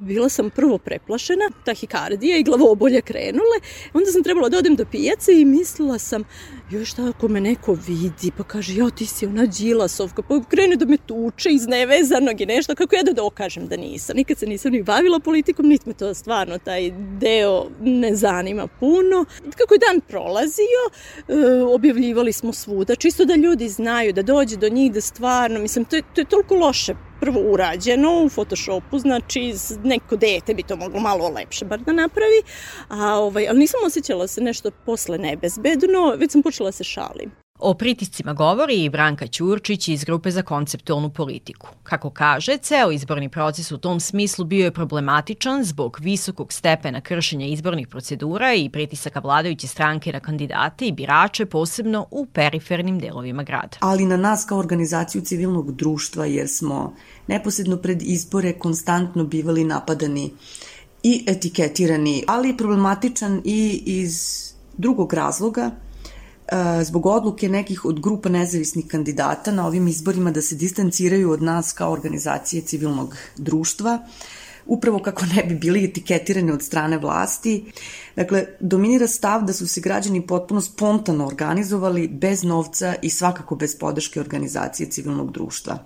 [0.00, 3.56] bila sam prvo preplašena, tahikardija i glavobolje krenule,
[3.94, 6.24] onda sam trebala da odem do pijace i mislila sam,
[6.70, 10.76] joj šta ako me neko vidi, pa kaže, jo ti si ona Đilasovka, pa krene
[10.76, 14.16] da me tuče iz nevezanog i nešto, kako ja da dokažem da nisam.
[14.16, 19.24] Nikad se nisam ni bavila politikom, niti me to stvarno, taj deo ne zanima puno.
[19.56, 20.82] Kako je dan prolazio,
[21.28, 25.84] e, objavljivali smo svuda, čisto da ljudi znaju, da dođe do njih, da stvarno, mislim,
[25.84, 29.54] to je, to je toliko loše prvo urađeno u Photoshopu, znači
[29.84, 32.42] neko dete bi to moglo malo lepše bar da napravi,
[32.88, 37.39] a, ovaj, ali nisam osjećala se nešto posle nebezbedno, već sam počela da se šalim.
[37.62, 41.68] O pritiscima govori i Branka Ćurčić iz Grupe za konceptualnu politiku.
[41.82, 47.46] Kako kaže, ceo izborni proces u tom smislu bio je problematičan zbog visokog stepena kršenja
[47.46, 53.76] izbornih procedura i pritisaka vladajuće stranke na kandidate i birače, posebno u perifernim delovima grada.
[53.80, 56.94] Ali na nas kao organizaciju civilnog društva, jer smo
[57.26, 60.30] neposredno pred izbore konstantno bivali napadani
[61.02, 64.40] i etiketirani, ali problematičan i iz
[64.76, 65.70] drugog razloga,
[66.84, 71.72] zbog odluke nekih od grupa nezavisnih kandidata na ovim izborima da se distanciraju od nas
[71.72, 73.98] kao organizacije civilnog društva,
[74.66, 77.72] upravo kako ne bi bili etiketirane od strane vlasti.
[78.16, 83.78] Dakle, dominira stav da su se građani potpuno spontano organizovali bez novca i svakako bez
[83.78, 85.78] podrške organizacije civilnog društva.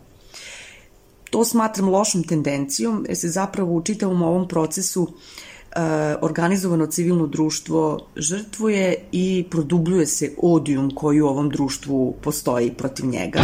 [1.30, 5.12] To smatram lošom tendencijom jer se zapravo u čitavom ovom procesu
[6.20, 13.40] organizovano civilno društvo žrtvuje i produbljuje se odijum koji u ovom društvu postoji protiv njega.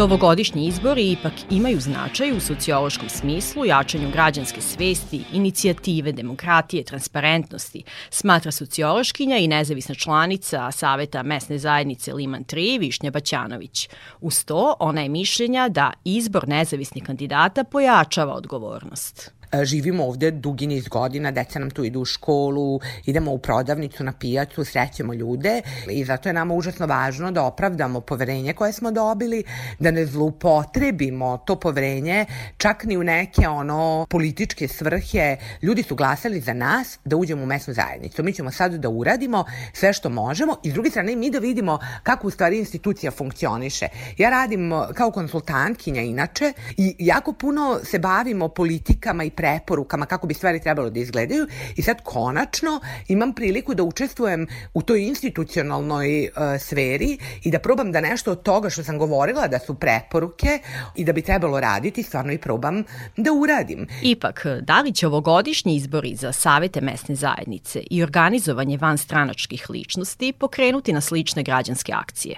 [0.00, 7.82] Da ovogodišnji izbori ipak imaju značaj u sociološkom smislu, jačanju građanske svesti, inicijative, demokratije, transparentnosti,
[8.10, 13.88] smatra sociološkinja i nezavisna članica Saveta mesne zajednice Liman 3, Višnja Baćanović.
[14.20, 19.39] Uz to, ona je mišljenja da izbor nezavisnih kandidata pojačava odgovornost.
[19.52, 24.04] E, živimo ovde dugi niz godina, deca nam tu idu u školu, idemo u prodavnicu,
[24.04, 28.90] na pijacu, srećemo ljude i zato je nama užasno važno da opravdamo poverenje koje smo
[28.90, 29.44] dobili,
[29.78, 35.36] da ne zlupotrebimo to poverenje čak ni u neke ono političke svrhe.
[35.62, 38.22] Ljudi su glasali za nas da uđemo u mesnu zajednicu.
[38.22, 41.78] Mi ćemo sad da uradimo sve što možemo i s druge strane mi da vidimo
[42.02, 43.88] kako u stvari institucija funkcioniše.
[44.18, 50.34] Ja radim kao konsultantkinja inače i jako puno se bavimo politikama i preporukama kako bi
[50.34, 56.60] stvari trebalo da izgledaju i sad konačno imam priliku da učestvujem u toj institucionalnoj uh,
[56.60, 60.58] sferi i da probam da nešto od toga što sam govorila da su preporuke
[60.96, 62.84] i da bi trebalo raditi stvarno i probam
[63.16, 63.86] da uradim.
[64.02, 70.92] Ipak, da li će ovogodišnji izbori za savete mesne zajednice i organizovanje vanstranačkih ličnosti pokrenuti
[70.92, 72.36] na slične građanske akcije?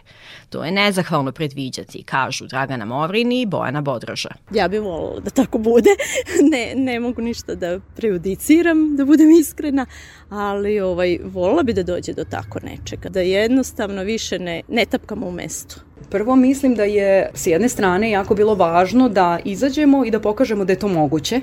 [0.50, 4.30] To je nezahvalno predviđati, kažu Dragana Movrini i Bojana Bodroža.
[4.54, 5.90] Ja bih volila da tako bude.
[6.52, 9.86] ne, ne mogu ništa da prejudiciram, da budem iskrena,
[10.32, 15.26] ali ovaj, volila bi da dođe do tako nečega, da jednostavno više ne, ne tapkamo
[15.26, 15.80] u mestu.
[16.10, 20.64] Prvo mislim da je s jedne strane jako bilo važno da izađemo i da pokažemo
[20.64, 21.40] da je to moguće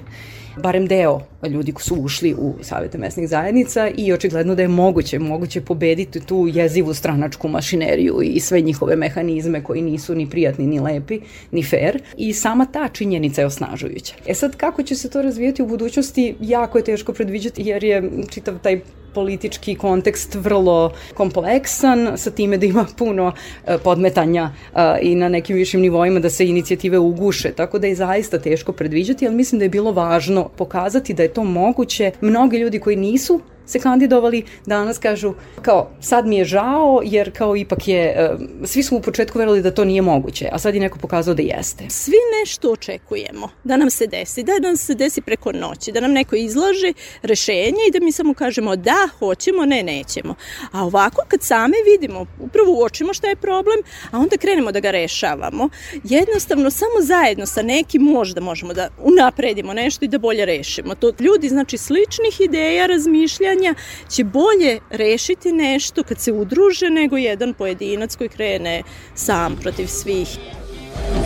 [0.59, 5.61] barem deo ljudi su ušli u savete mesnih zajednica i očigledno da je moguće, moguće
[5.61, 11.19] pobediti tu jezivu stranačku mašineriju i sve njihove mehanizme koji nisu ni prijatni, ni lepi,
[11.51, 14.13] ni fair i sama ta činjenica je osnažujuća.
[14.27, 18.11] E sad, kako će se to razvijeti u budućnosti, jako je teško predviđati jer je
[18.29, 18.78] čitav taj
[19.13, 23.31] politički kontekst vrlo kompleksan, sa time da ima puno
[23.67, 27.95] e, podmetanja e, i na nekim višim nivoima da se inicijative uguše, tako da je
[27.95, 32.11] zaista teško predviđati, ali mislim da je bilo važno pokazati da je to moguće.
[32.21, 37.55] Mnogi ljudi koji nisu se kandidovali, danas kažu kao sad mi je žao jer kao
[37.55, 38.29] ipak je,
[38.65, 41.41] svi su u početku verovali da to nije moguće, a sad je neko pokazao da
[41.41, 41.83] jeste.
[41.89, 46.11] Svi nešto očekujemo da nam se desi, da nam se desi preko noći, da nam
[46.11, 50.35] neko izlaže rešenje i da mi samo kažemo da, hoćemo, ne, nećemo.
[50.71, 53.79] A ovako kad same vidimo, upravo uočimo šta je problem,
[54.11, 55.69] a onda krenemo da ga rešavamo,
[56.03, 60.95] jednostavno samo zajedno sa nekim možda možemo da unapredimo nešto i da bolje rešimo.
[60.95, 63.75] To ljudi, znači, sličnih ideja, razmišljanja, pitanja
[64.09, 68.83] će bolje rešiti nešto kad se udruže nego jedan pojedinac koji krene
[69.15, 70.27] sam protiv svih.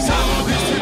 [0.08, 0.73] Samo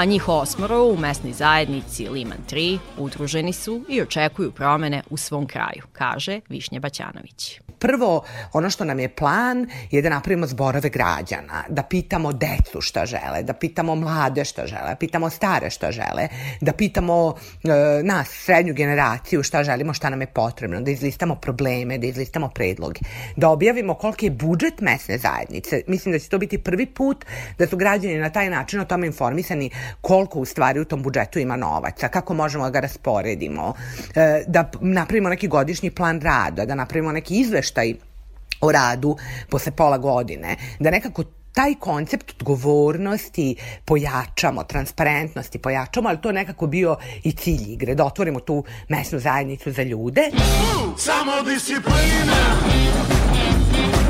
[0.00, 5.46] A njih osmoro u mesnoj zajednici Liman 3 udruženi su i očekuju promene u svom
[5.46, 7.60] kraju, kaže Višnja Baćanović.
[7.78, 13.06] Prvo, ono što nam je plan je da napravimo zborove građana, da pitamo decu šta
[13.06, 16.28] žele, da pitamo mlade šta žele, pitamo stare šta žele,
[16.60, 17.34] da pitamo
[17.64, 22.48] e, nas, srednju generaciju šta želimo, šta nam je potrebno, da izlistamo probleme, da izlistamo
[22.48, 23.00] predloge,
[23.36, 25.82] da objavimo koliki je budžet mesne zajednice.
[25.86, 27.24] Mislim da će to biti prvi put
[27.58, 31.38] da su građani na taj način o tome informisani koliko u stvari u tom budžetu
[31.38, 33.74] ima novaca, kako možemo da ga rasporedimo,
[34.14, 37.94] e, da napravimo neki godišnji plan rada, da napravimo neki izveš izveštaj
[38.60, 39.16] o radu
[39.48, 46.66] posle pola godine, da nekako taj koncept odgovornosti pojačamo, transparentnosti pojačamo, ali to je nekako
[46.66, 50.22] bio i cilj igre, da otvorimo tu mesnu zajednicu za ljude.
[50.98, 52.40] Samo disciplina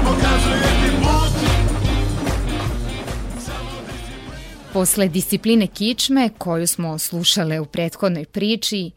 [0.05, 1.30] pokazuje ti put
[4.73, 8.91] Posle discipline kičme, koju smo slušale u prethodnoj priči,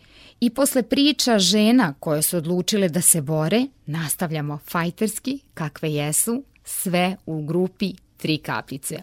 [0.44, 7.16] I posle priča žena koje su odlučile da se bore, nastavljamo fajterski, kakve jesu, sve
[7.26, 8.98] u grupi Tri kapljice.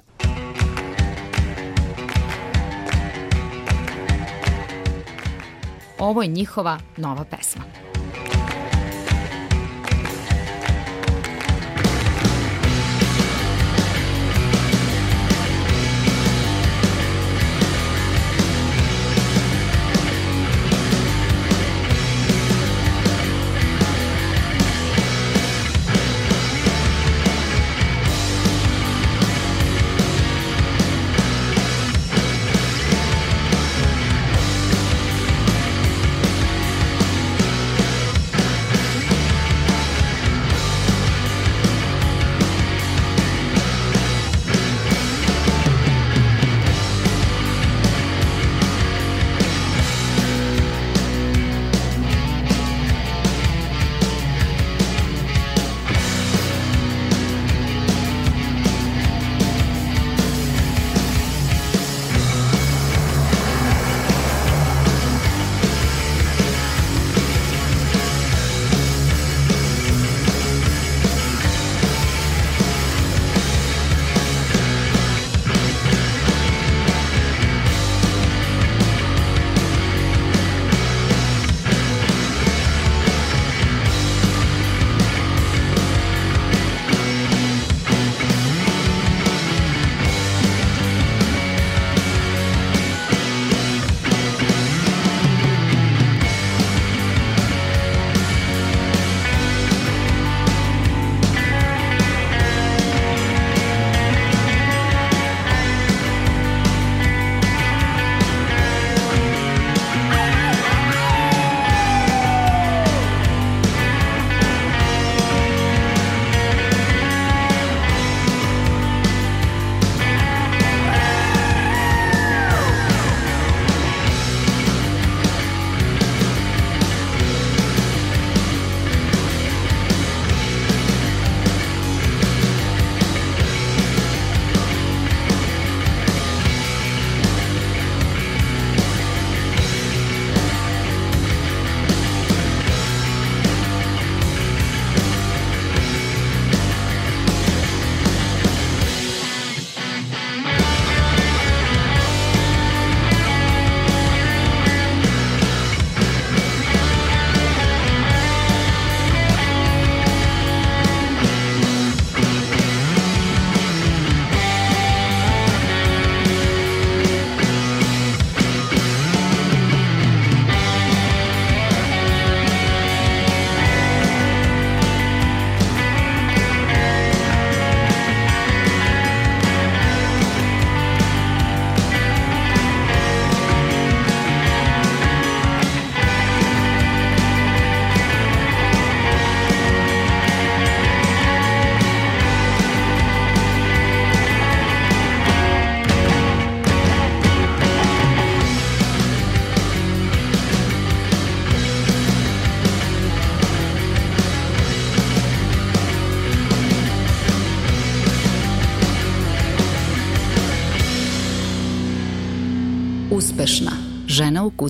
[5.98, 7.89] Ovo je njihova nova pesma.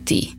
[0.00, 0.32] Kutiji.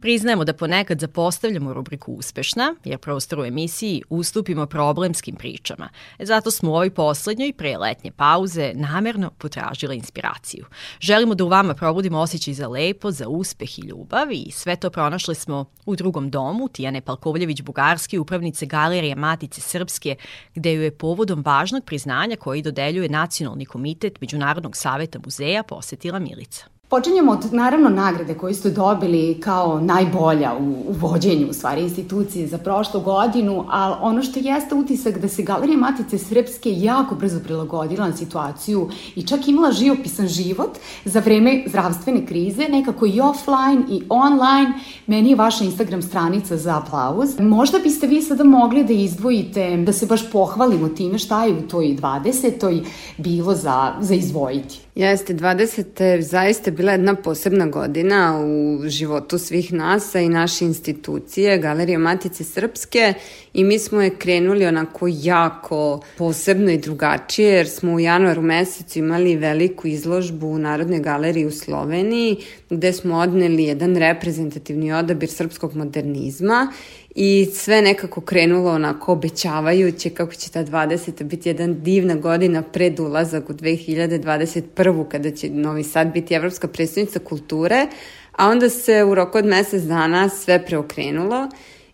[0.00, 5.88] Priznajemo da ponekad zapostavljamo rubriku uspešna, jer prostor u emisiji ustupimo problemskim pričama.
[6.18, 10.64] E zato smo u ovoj poslednjoj pre letnje pauze namerno potražile inspiraciju.
[11.00, 14.90] Želimo da u vama probudimo osjećaj za lepo, za uspeh i ljubav i sve to
[14.90, 20.16] pronašli smo u drugom domu Tijane Palkovljević-Bugarski, upravnice Galerije Matice Srpske,
[20.54, 26.79] gde ju je povodom važnog priznanja koji dodeljuje Nacionalni komitet Međunarodnog saveta muzeja posetila Milica.
[26.90, 32.46] Počinjemo od, naravno, nagrade koju ste dobili kao najbolja u, u vođenju, u stvari, institucije
[32.46, 37.40] za prošlu godinu, ali ono što jeste utisak da se Galerija Matice Srpske jako brzo
[37.44, 43.84] prilagodila na situaciju i čak imala živopisan život za vreme zdravstvene krize, nekako i offline
[43.90, 44.72] i online.
[45.06, 47.40] Meni je vaša Instagram stranica za aplauz.
[47.40, 51.68] Možda biste vi sada mogli da izdvojite, da se baš pohvalimo time šta je u
[51.68, 52.84] toj 20.
[53.18, 54.89] bilo za, za izdvojiti.
[55.00, 56.02] Jeste, 20.
[56.02, 62.44] je zaista bila jedna posebna godina u životu svih nas, i naše institucije, Galerija Matice
[62.44, 63.14] Srpske
[63.54, 68.98] i mi smo je krenuli onako jako posebno i drugačije, jer smo u januaru mesecu
[68.98, 72.36] imali veliku izložbu u Narodnoj galeriji u Sloveniji,
[72.70, 76.72] gde smo odneli jedan reprezentativni odabir srpskog modernizma
[77.14, 81.22] i sve nekako krenulo onako obećavajuće kako će ta 20.
[81.22, 85.08] biti jedan divna godina pred ulazak u 2021.
[85.08, 87.86] kada će Novi Sad biti Evropska predstavnica kulture,
[88.32, 91.48] a onda se u roku od mesec dana sve preokrenulo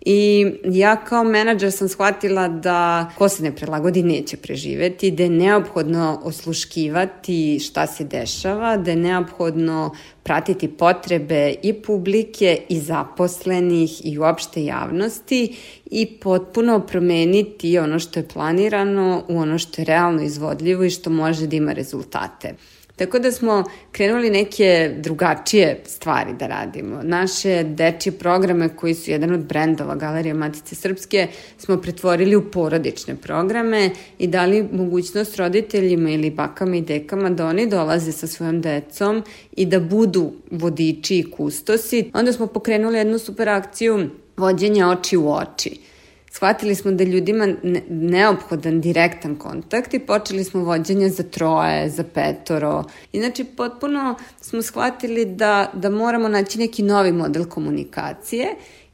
[0.08, 5.30] I ja kao menadžer sam shvatila da ko se ne prelagodi neće preživeti, da je
[5.30, 9.90] neophodno osluškivati šta se dešava, da je neophodno
[10.22, 15.56] pratiti potrebe i publike i zaposlenih i uopšte javnosti
[15.90, 21.10] i potpuno promeniti ono što je planirano u ono što je realno izvodljivo i što
[21.10, 22.54] može da ima rezultate.
[22.96, 27.00] Tako da smo krenuli neke drugačije stvari da radimo.
[27.02, 31.26] Naše dečje programe koji su jedan od brendova Galerije Matice Srpske
[31.58, 37.66] smo pretvorili u porodične programe i dali mogućnost roditeljima ili bakama i dekama da oni
[37.66, 39.22] dolaze sa svojom decom
[39.56, 42.10] i da budu vodiči i kustosi.
[42.14, 45.80] Onda smo pokrenuli jednu super akciju vođenja oči u oči
[46.36, 52.04] shvatili smo da ljudima ne, neophodan direktan kontakt i počeli smo vođenje za troje, za
[52.04, 52.84] petoro.
[53.12, 58.46] I znači potpuno smo shvatili da, da moramo naći neki novi model komunikacije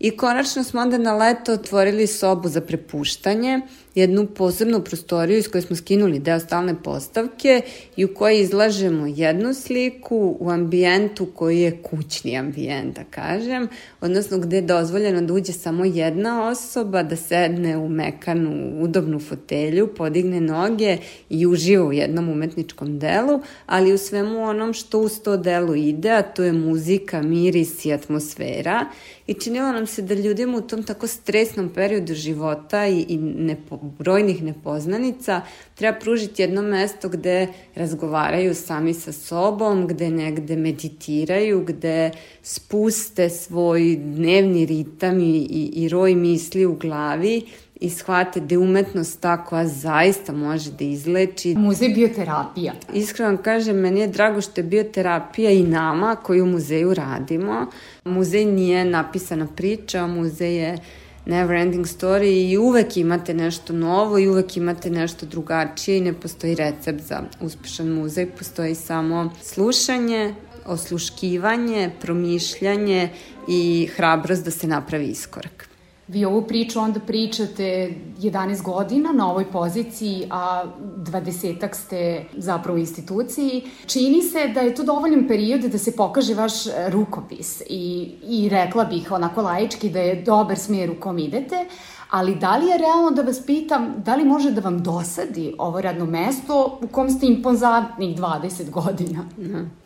[0.02, 3.60] i konačno smo onda na leto otvorili sobu za prepuštanje
[3.94, 7.60] jednu posebnu prostoriju iz koje smo skinuli deo stalne postavke
[7.96, 13.68] i u kojoj izlažemo jednu sliku u ambijentu koji je kućni ambijent, da kažem,
[14.00, 19.94] odnosno gde je dozvoljeno da uđe samo jedna osoba, da sedne u mekanu, udobnu fotelju,
[19.96, 20.98] podigne noge
[21.28, 26.10] i uživa u jednom umetničkom delu, ali u svemu onom što uz to delu ide,
[26.10, 28.86] a to je muzika, miris i atmosfera
[29.26, 33.78] i činilo nam se da ljudima u tom tako stresnom periodu života i, i nepo,
[33.98, 35.40] brojnih nepoznanica
[35.74, 42.10] treba pružiti jedno mesto gde razgovaraju sami sa sobom, gde negde meditiraju, gde
[42.42, 47.42] spuste svoj dnevni ritam i, i, i roj misli u glavi
[47.82, 51.54] i shvate da je umetnost ta koja zaista može da izleči.
[51.54, 52.72] Muzej bioterapija.
[52.94, 57.66] Iskreno kažem, meni je drago što je bioterapija i nama koji u muzeju radimo.
[58.04, 60.78] Muzej nije napisana priča, muzej je
[61.26, 66.12] never ending story i uvek imate nešto novo i uvek imate nešto drugačije i ne
[66.12, 70.34] postoji recept za uspešan muzej, postoji samo slušanje,
[70.66, 73.08] osluškivanje, promišljanje
[73.48, 75.71] i hrabrost da se napravi iskorak.
[76.12, 80.64] Vi ovu priču onda pričate 11 godina na ovoj poziciji, a
[80.96, 83.62] 20 ste zapravo u instituciji.
[83.86, 86.52] Čini se da je to dovoljan period da se pokaže vaš
[86.88, 91.66] rukopis i, i rekla bih onako laički da je dobar smjer u kom idete,
[92.12, 95.80] ali da li je realno da vas pitam, da li može da vam dosadi ovo
[95.80, 99.24] radno mesto u kom ste impozantnih 20 godina?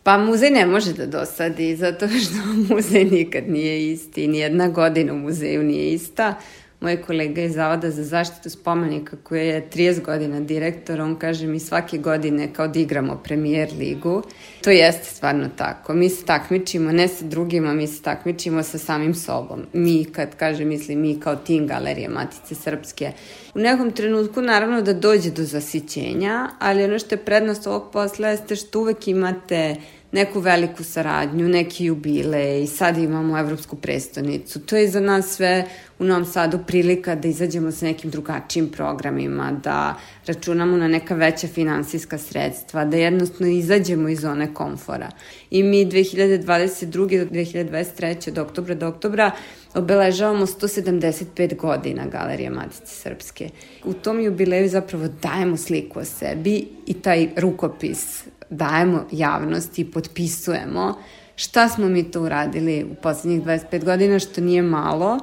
[0.03, 2.35] Pa muzej ne može da dosadi, zato što
[2.75, 6.35] muzej nikad nije isti, nijedna godina u muzeju nije ista
[6.79, 11.59] moj kolega iz Zavoda za zaštitu spomenika koji je 30 godina direktor, on kaže mi
[11.59, 14.23] svake godine kao da igramo premijer ligu.
[14.63, 15.93] To jeste stvarno tako.
[15.93, 19.65] Mi se takmičimo ne sa drugima, mi se takmičimo sa samim sobom.
[19.73, 23.11] Mi, kad kaže, mislim, mi kao tim galerije Matice Srpske.
[23.55, 28.27] U nekom trenutku naravno da dođe do zasićenja, ali ono što je prednost ovog posla
[28.27, 29.75] jeste što uvek imate
[30.11, 34.59] neku veliku saradnju, neki jubile i sad imamo Evropsku prestonicu.
[34.59, 35.65] To je za nas sve
[35.99, 39.95] u Novom Sadu prilika da izađemo sa nekim drugačijim programima, da
[40.25, 45.09] računamo na neka veća finansijska sredstva, da jednostavno izađemo iz zone komfora.
[45.51, 46.85] I mi 2022.
[46.85, 48.29] do 2023.
[48.29, 49.31] od oktobra do oktobra
[49.73, 53.49] obeležavamo 175 godina Galerije Matice Srpske.
[53.85, 60.93] U tom jubileju zapravo dajemo sliku o sebi i taj rukopis dajemo javnosti i potpisujemo.
[61.35, 65.19] Šta smo mi to uradili u poslednjih 25 godina, što nije malo,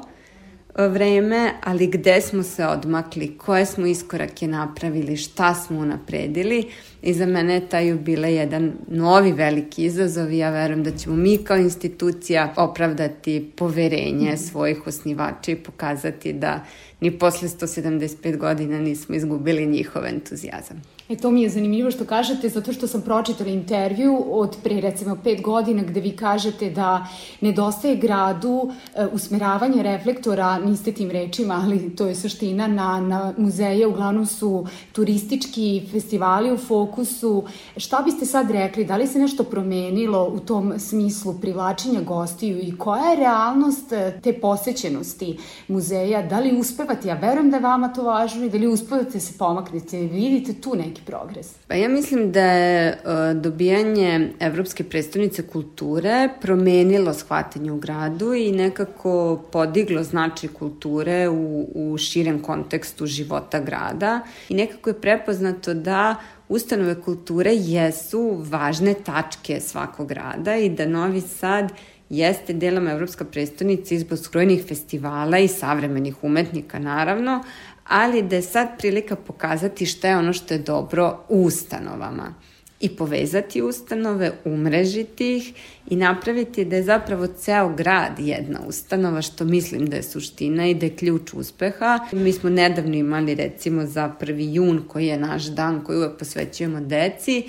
[0.79, 6.65] vreme, ali gde smo se odmakli, koje smo iskorake napravili, šta smo unapredili.
[7.03, 11.17] I za mene je taj jubile jedan novi veliki izazov i ja verujem da ćemo
[11.17, 16.65] mi kao institucija opravdati poverenje svojih osnivača i pokazati da
[17.01, 20.94] ni posle 175 godina nismo izgubili njihov entuzijazam.
[21.09, 25.17] E, to mi je zanimljivo što kažete, zato što sam pročitala intervju od pre recimo
[25.25, 27.07] pet godina gde vi kažete da
[27.41, 33.87] nedostaje gradu e, usmeravanje reflektora, niste tim rečima, ali to je suština, na, na muzeje,
[33.87, 37.45] uglavnom su turistički festivali u fokusu.
[37.77, 42.79] Šta biste sad rekli, da li se nešto promenilo u tom smislu privlačenja gostiju i
[42.79, 45.39] koja je realnost e, te posećenosti
[45.69, 49.21] muzeja, da li uspevate, ja verujem da je vama to važno i da li uspevate
[49.21, 51.55] se pomaknete, vidite tu neki progres?
[51.69, 58.53] Pa ja mislim da je uh, dobijanje Evropske predstavnice kulture promenilo shvatanje u gradu i
[58.53, 66.17] nekako podiglo značaj kulture u, u širem kontekstu života grada i nekako je prepoznato da
[66.49, 71.73] ustanove kulture jesu važne tačke svakog grada i da Novi Sad
[72.11, 77.45] jeste delom Evropska predstavnica izbog skrojnih festivala i savremenih umetnika naravno,
[77.85, 82.35] ali da je sad prilika pokazati šta je ono što je dobro u ustanovama
[82.81, 85.53] i povezati ustanove, umrežiti ih
[85.91, 90.75] i napraviti da je zapravo ceo grad jedna ustanova, što mislim da je suština i
[90.75, 91.99] da je ključ uspeha.
[92.13, 94.55] Mi smo nedavno imali recimo za 1.
[94.55, 97.43] jun koji je naš dan koji uvek posvećujemo deci,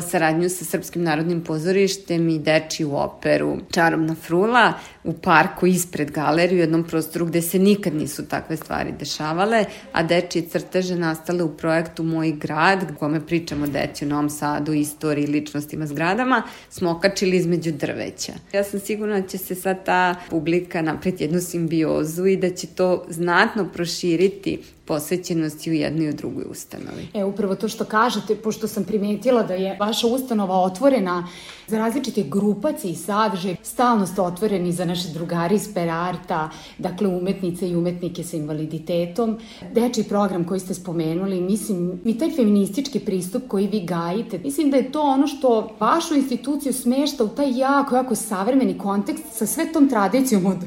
[0.00, 4.72] saradnju sa Srpskim narodnim pozorištem i dečiju operu Čarobna frula
[5.04, 10.02] u parku ispred galeriju, u jednom prostoru gde se nikad nisu takve stvari dešavale, a
[10.02, 15.26] dečije crteže nastale u projektu Moj grad, u kome pričamo deci u Novom Sadu, istoriji,
[15.26, 18.32] ličnostima, zgradama, smo okačili između drveća.
[18.52, 22.66] Ja sam sigurna da će se sad ta publika napreti jednu simbiozu i da će
[22.66, 27.08] to znatno proširiti posvećenosti u jednoj i u drugoj ustanovi.
[27.14, 31.28] E, upravo to što kažete, pošto sam primetila da je vaša ustanova otvorena
[31.66, 37.68] za različite grupacije i sadržaje, stalno ste otvoreni za naše drugari iz Perarta, dakle umetnice
[37.68, 39.38] i umetnike sa invaliditetom.
[39.72, 44.76] Deči program koji ste spomenuli, mislim, i taj feministički pristup koji vi gajite, mislim da
[44.76, 49.72] je to ono što vašu instituciju smešta u taj jako, jako savremeni kontekst sa sve
[49.72, 50.58] tom tradicijom od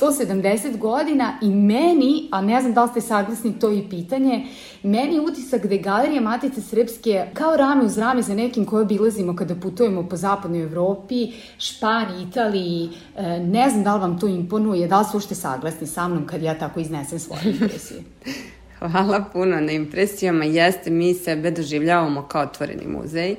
[0.00, 4.46] 170 godina i meni, a ne znam da li ste saglasni to i pitanje,
[4.82, 8.82] meni je utisak da je Galerija Matice Srpske kao rame uz rame za nekim koje
[8.82, 14.28] obilazimo kada putujemo po zapadnoj Evropi, Španiji, Italiji, e, ne znam da li vam to
[14.28, 18.02] imponuje, da li su ušte saglasni sa mnom kad ja tako iznesem svoje impresije.
[18.78, 20.44] Hvala puno na impresijama.
[20.44, 23.36] Jeste, mi sebe doživljavamo kao otvoreni muzej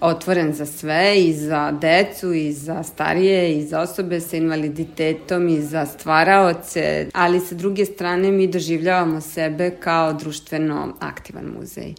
[0.00, 5.60] otvoren za sve i za decu i za starije i za osobe sa invaliditetom i
[5.60, 11.94] za stvaraoce, ali sa druge strane mi doživljavamo sebe kao društveno aktivan muzej.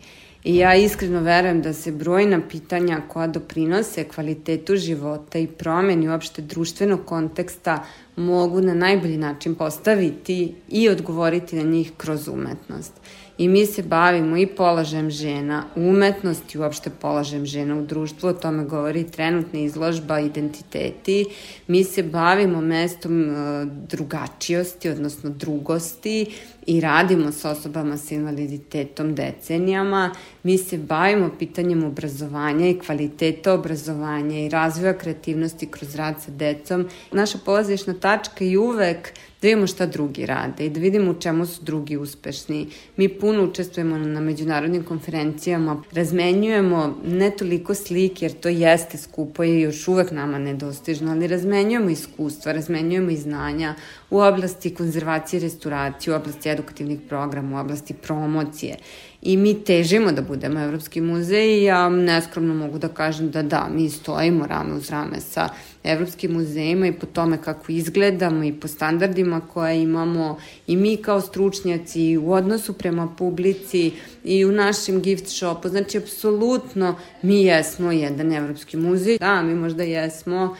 [0.45, 6.41] I ja iskreno verujem da se brojna pitanja koja doprinose kvalitetu života i promeni uopšte
[6.41, 7.83] društvenog konteksta
[8.15, 12.93] mogu na najbolji način postaviti i odgovoriti na njih kroz umetnost
[13.37, 18.63] i mi se bavimo i položajem žena, umetnosti uopšte položajem žena u društvu, o tome
[18.63, 21.25] govori trenutna izložba identiteti.
[21.67, 26.25] Mi se bavimo mestom e, drugačijosti, odnosno drugosti
[26.65, 30.11] i radimo sa osobama sa invaliditetom decenijama.
[30.43, 36.87] Mi se bavimo pitanjem obrazovanja i kvaliteta obrazovanja i razvoja kreativnosti kroz rad sa decom.
[37.11, 41.45] Naša polazišna tačka je uvek da vidimo šta drugi rade i da vidimo u čemu
[41.45, 42.67] su drugi uspešni.
[42.97, 49.61] Mi puno učestvujemo na međunarodnim konferencijama, razmenjujemo ne toliko slike, jer to jeste skupo i
[49.61, 53.75] još uvek nama nedostižno, ali razmenjujemo iskustva, razmenjujemo i znanja
[54.09, 58.77] u oblasti konzervacije i restauracije, u oblasti edukativnih programa, u oblasti promocije
[59.25, 63.67] i mi težimo da budemo Evropski muzej i ja neskromno mogu da kažem da da,
[63.73, 65.49] mi stojimo rame uz rame sa
[65.83, 70.37] Evropskim muzejima i po tome kako izgledamo i po standardima koja imamo
[70.67, 73.91] i mi kao stručnjaci u odnosu prema publici
[74.23, 75.69] i u našem gift shopu.
[75.69, 79.17] Znači, apsolutno mi jesmo jedan evropski muzej.
[79.17, 80.55] Da, mi možda jesmo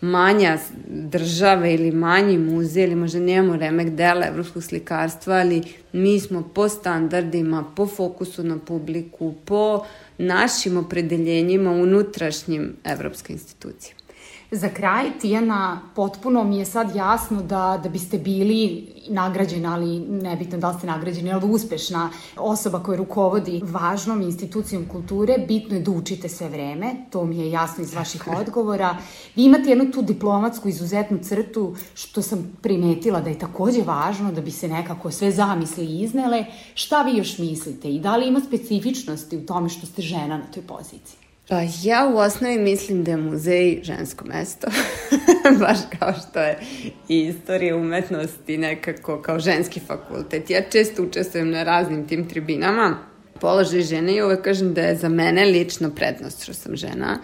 [0.00, 6.50] manja država ili manji muzej ili možda nemamo remek dela evropskog slikarstva, ali mi smo
[6.54, 9.84] po standardima, po fokusu na publiku, po
[10.18, 13.97] našim opredeljenjima unutrašnjim evropske institucije.
[14.50, 20.58] Za kraj, Tijana, potpuno mi je sad jasno da, da biste bili nagrađeni, ali nebitno
[20.58, 25.90] da li ste nagrađeni, ali uspešna osoba koja rukovodi važnom institucijom kulture, bitno je da
[25.90, 28.96] učite sve vreme, to mi je jasno iz vaših odgovora.
[29.36, 34.40] Vi imate jednu tu diplomatsku izuzetnu crtu, što sam primetila da je takođe važno da
[34.40, 36.44] bi se nekako sve zamisli iznele.
[36.74, 40.46] Šta vi još mislite i da li ima specifičnosti u tome što ste žena na
[40.54, 41.27] toj poziciji?
[41.48, 44.66] Pa ja u osnovi mislim da je muzej žensko mesto,
[45.60, 46.58] baš kao što je
[47.08, 50.50] i istorija umetnosti nekako kao ženski fakultet.
[50.50, 52.98] Ja često učestvujem na raznim tim tribinama,
[53.40, 57.18] položaj žene i uvek kažem da je za mene lično prednost što sam žena.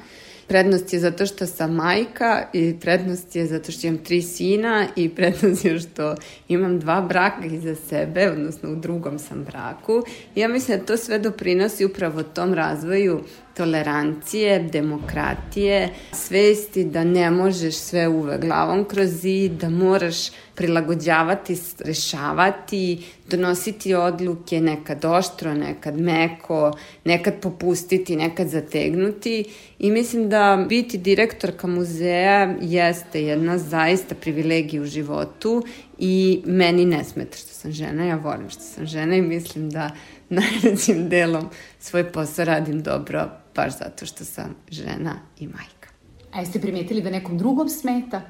[0.49, 5.09] Prednost je zato što sam majka i prednost je zato što imam tri sina i
[5.17, 6.15] prednost je što
[6.49, 10.03] imam dva braka iza sebe, odnosno u drugom sam braku.
[10.35, 13.21] I ja mislim da to sve doprinosi upravo tom razvoju
[13.57, 20.17] tolerancije, demokratije, svesti da ne možeš sve uvek glavom kroz zid, da moraš
[20.55, 26.73] prilagođavati, rešavati, donositi odluke, nekad oštro, nekad meko,
[27.05, 29.45] nekad popustiti, nekad zategnuti.
[29.79, 35.63] I mislim da biti direktorka muzeja jeste jedna zaista privilegija u životu
[35.99, 39.91] i meni ne smeta što sam žena, ja volim što sam žena i mislim da
[40.29, 41.49] najvećim delom
[41.79, 45.89] svoj posao radim dobro baš zato što sam žena i majka.
[46.33, 48.23] A jeste primetili da nekom drugom smeta?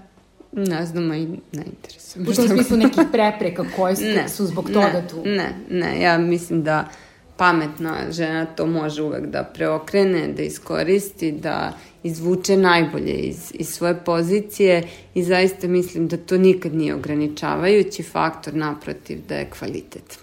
[0.53, 2.23] Ne znam, i ne interesuje.
[2.29, 5.23] U tom smislu nekih prepreka koje su, ne, su zbog toga ne, tu?
[5.25, 6.89] Ne, ne, ja mislim da
[7.37, 11.73] pametna žena to može uvek da preokrene, da iskoristi, da
[12.03, 14.83] izvuče najbolje iz, iz svoje pozicije
[15.15, 20.19] i zaista mislim da to nikad nije ograničavajući faktor, naprotiv da je kvalitet.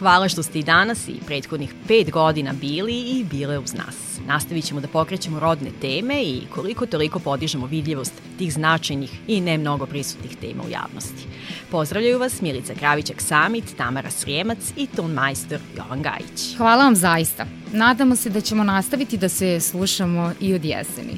[0.00, 3.96] Hvala što ste i danas i prethodnih pet godina bili i bile uz nas.
[4.26, 9.58] Nastavit ćemo da pokrećemo rodne teme i koliko toliko podižemo vidljivost tih značajnih i ne
[9.58, 11.26] mnogo prisutnih tema u javnosti.
[11.70, 16.56] Pozdravljaju vas Milica Kravićak Samit, Tamara Srijemac i ton majstor Jovan Gajić.
[16.56, 17.46] Hvala vam zaista.
[17.72, 21.14] Nadamo se da ćemo nastaviti da se slušamo i od jeseni.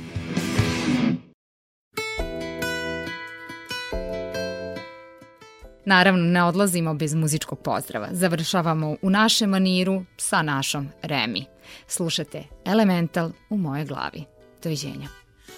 [5.84, 8.08] Naravno, ne odlazimo bez muzičkog pozdrava.
[8.12, 11.44] Završavamo u našem maniru sa našom Remi.
[11.86, 14.24] Slušate Elemental u moje glavi.
[14.62, 15.08] Doviđenja.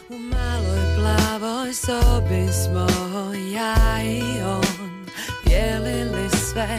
[0.09, 2.87] U maloj plavoj sobi smo
[3.55, 4.85] ja i on
[5.45, 6.79] Dijelili sve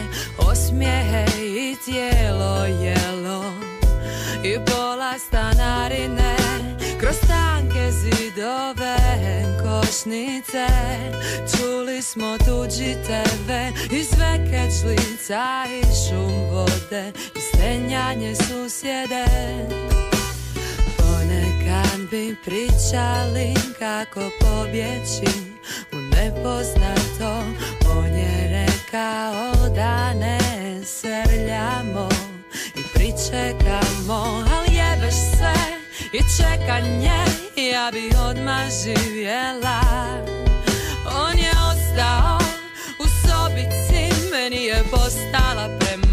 [0.50, 3.44] osmijehe i tijelo jelo
[4.44, 6.35] I pola stanarine
[9.96, 10.66] košnice
[11.56, 19.24] Čuli smo tuđi tebe i sve kečlica i šum vode I stenjanje susjede.
[20.96, 25.38] Ponekad bi pričali kako pobjeći
[25.92, 27.44] u nepoznato
[27.98, 30.38] On je rekao da ne
[30.84, 32.08] srljamo
[32.74, 34.65] i pričekamo Ali
[36.12, 37.18] i čekanje
[37.72, 39.80] ja bi odmah živjela.
[41.06, 42.38] On je ostao
[42.98, 46.05] u sobici, meni je postala premala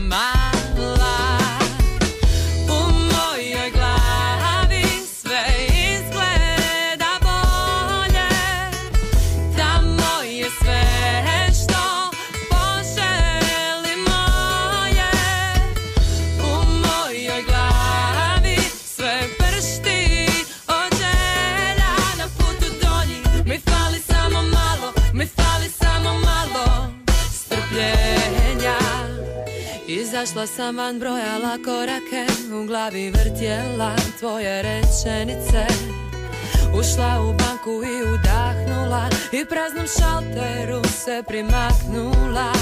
[30.24, 35.66] Izašla sam van, brojala korake U glavi vrtjela tvoje rečenice.
[36.80, 42.54] Ušla u banku i udahnula I praznom šalteru se primaknula.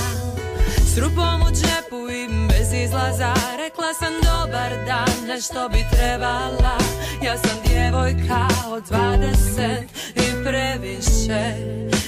[0.93, 6.77] S rupom u džepu i bez izlaza Rekla sam dobar dan, nešto bi trebala.
[7.23, 9.83] Ja sam djevojka od 20
[10.15, 11.55] i previše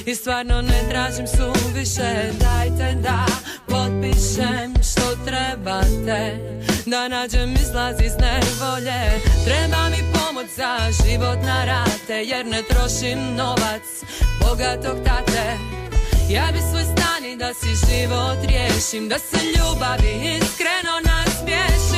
[0.05, 2.31] I stvarno ne tražim suviše.
[2.39, 3.25] Dajte da
[3.73, 6.21] potpišem što trebate.
[6.85, 9.01] Da nađem izlaz iz nevolje.
[9.45, 13.85] Treba mi pomoć za život na rate Jer ne trošim novac
[14.41, 15.47] bogatog tate.
[16.29, 21.92] Ja bi svoj stani da si život riješim Da se ljubavi iskreno nasmiješim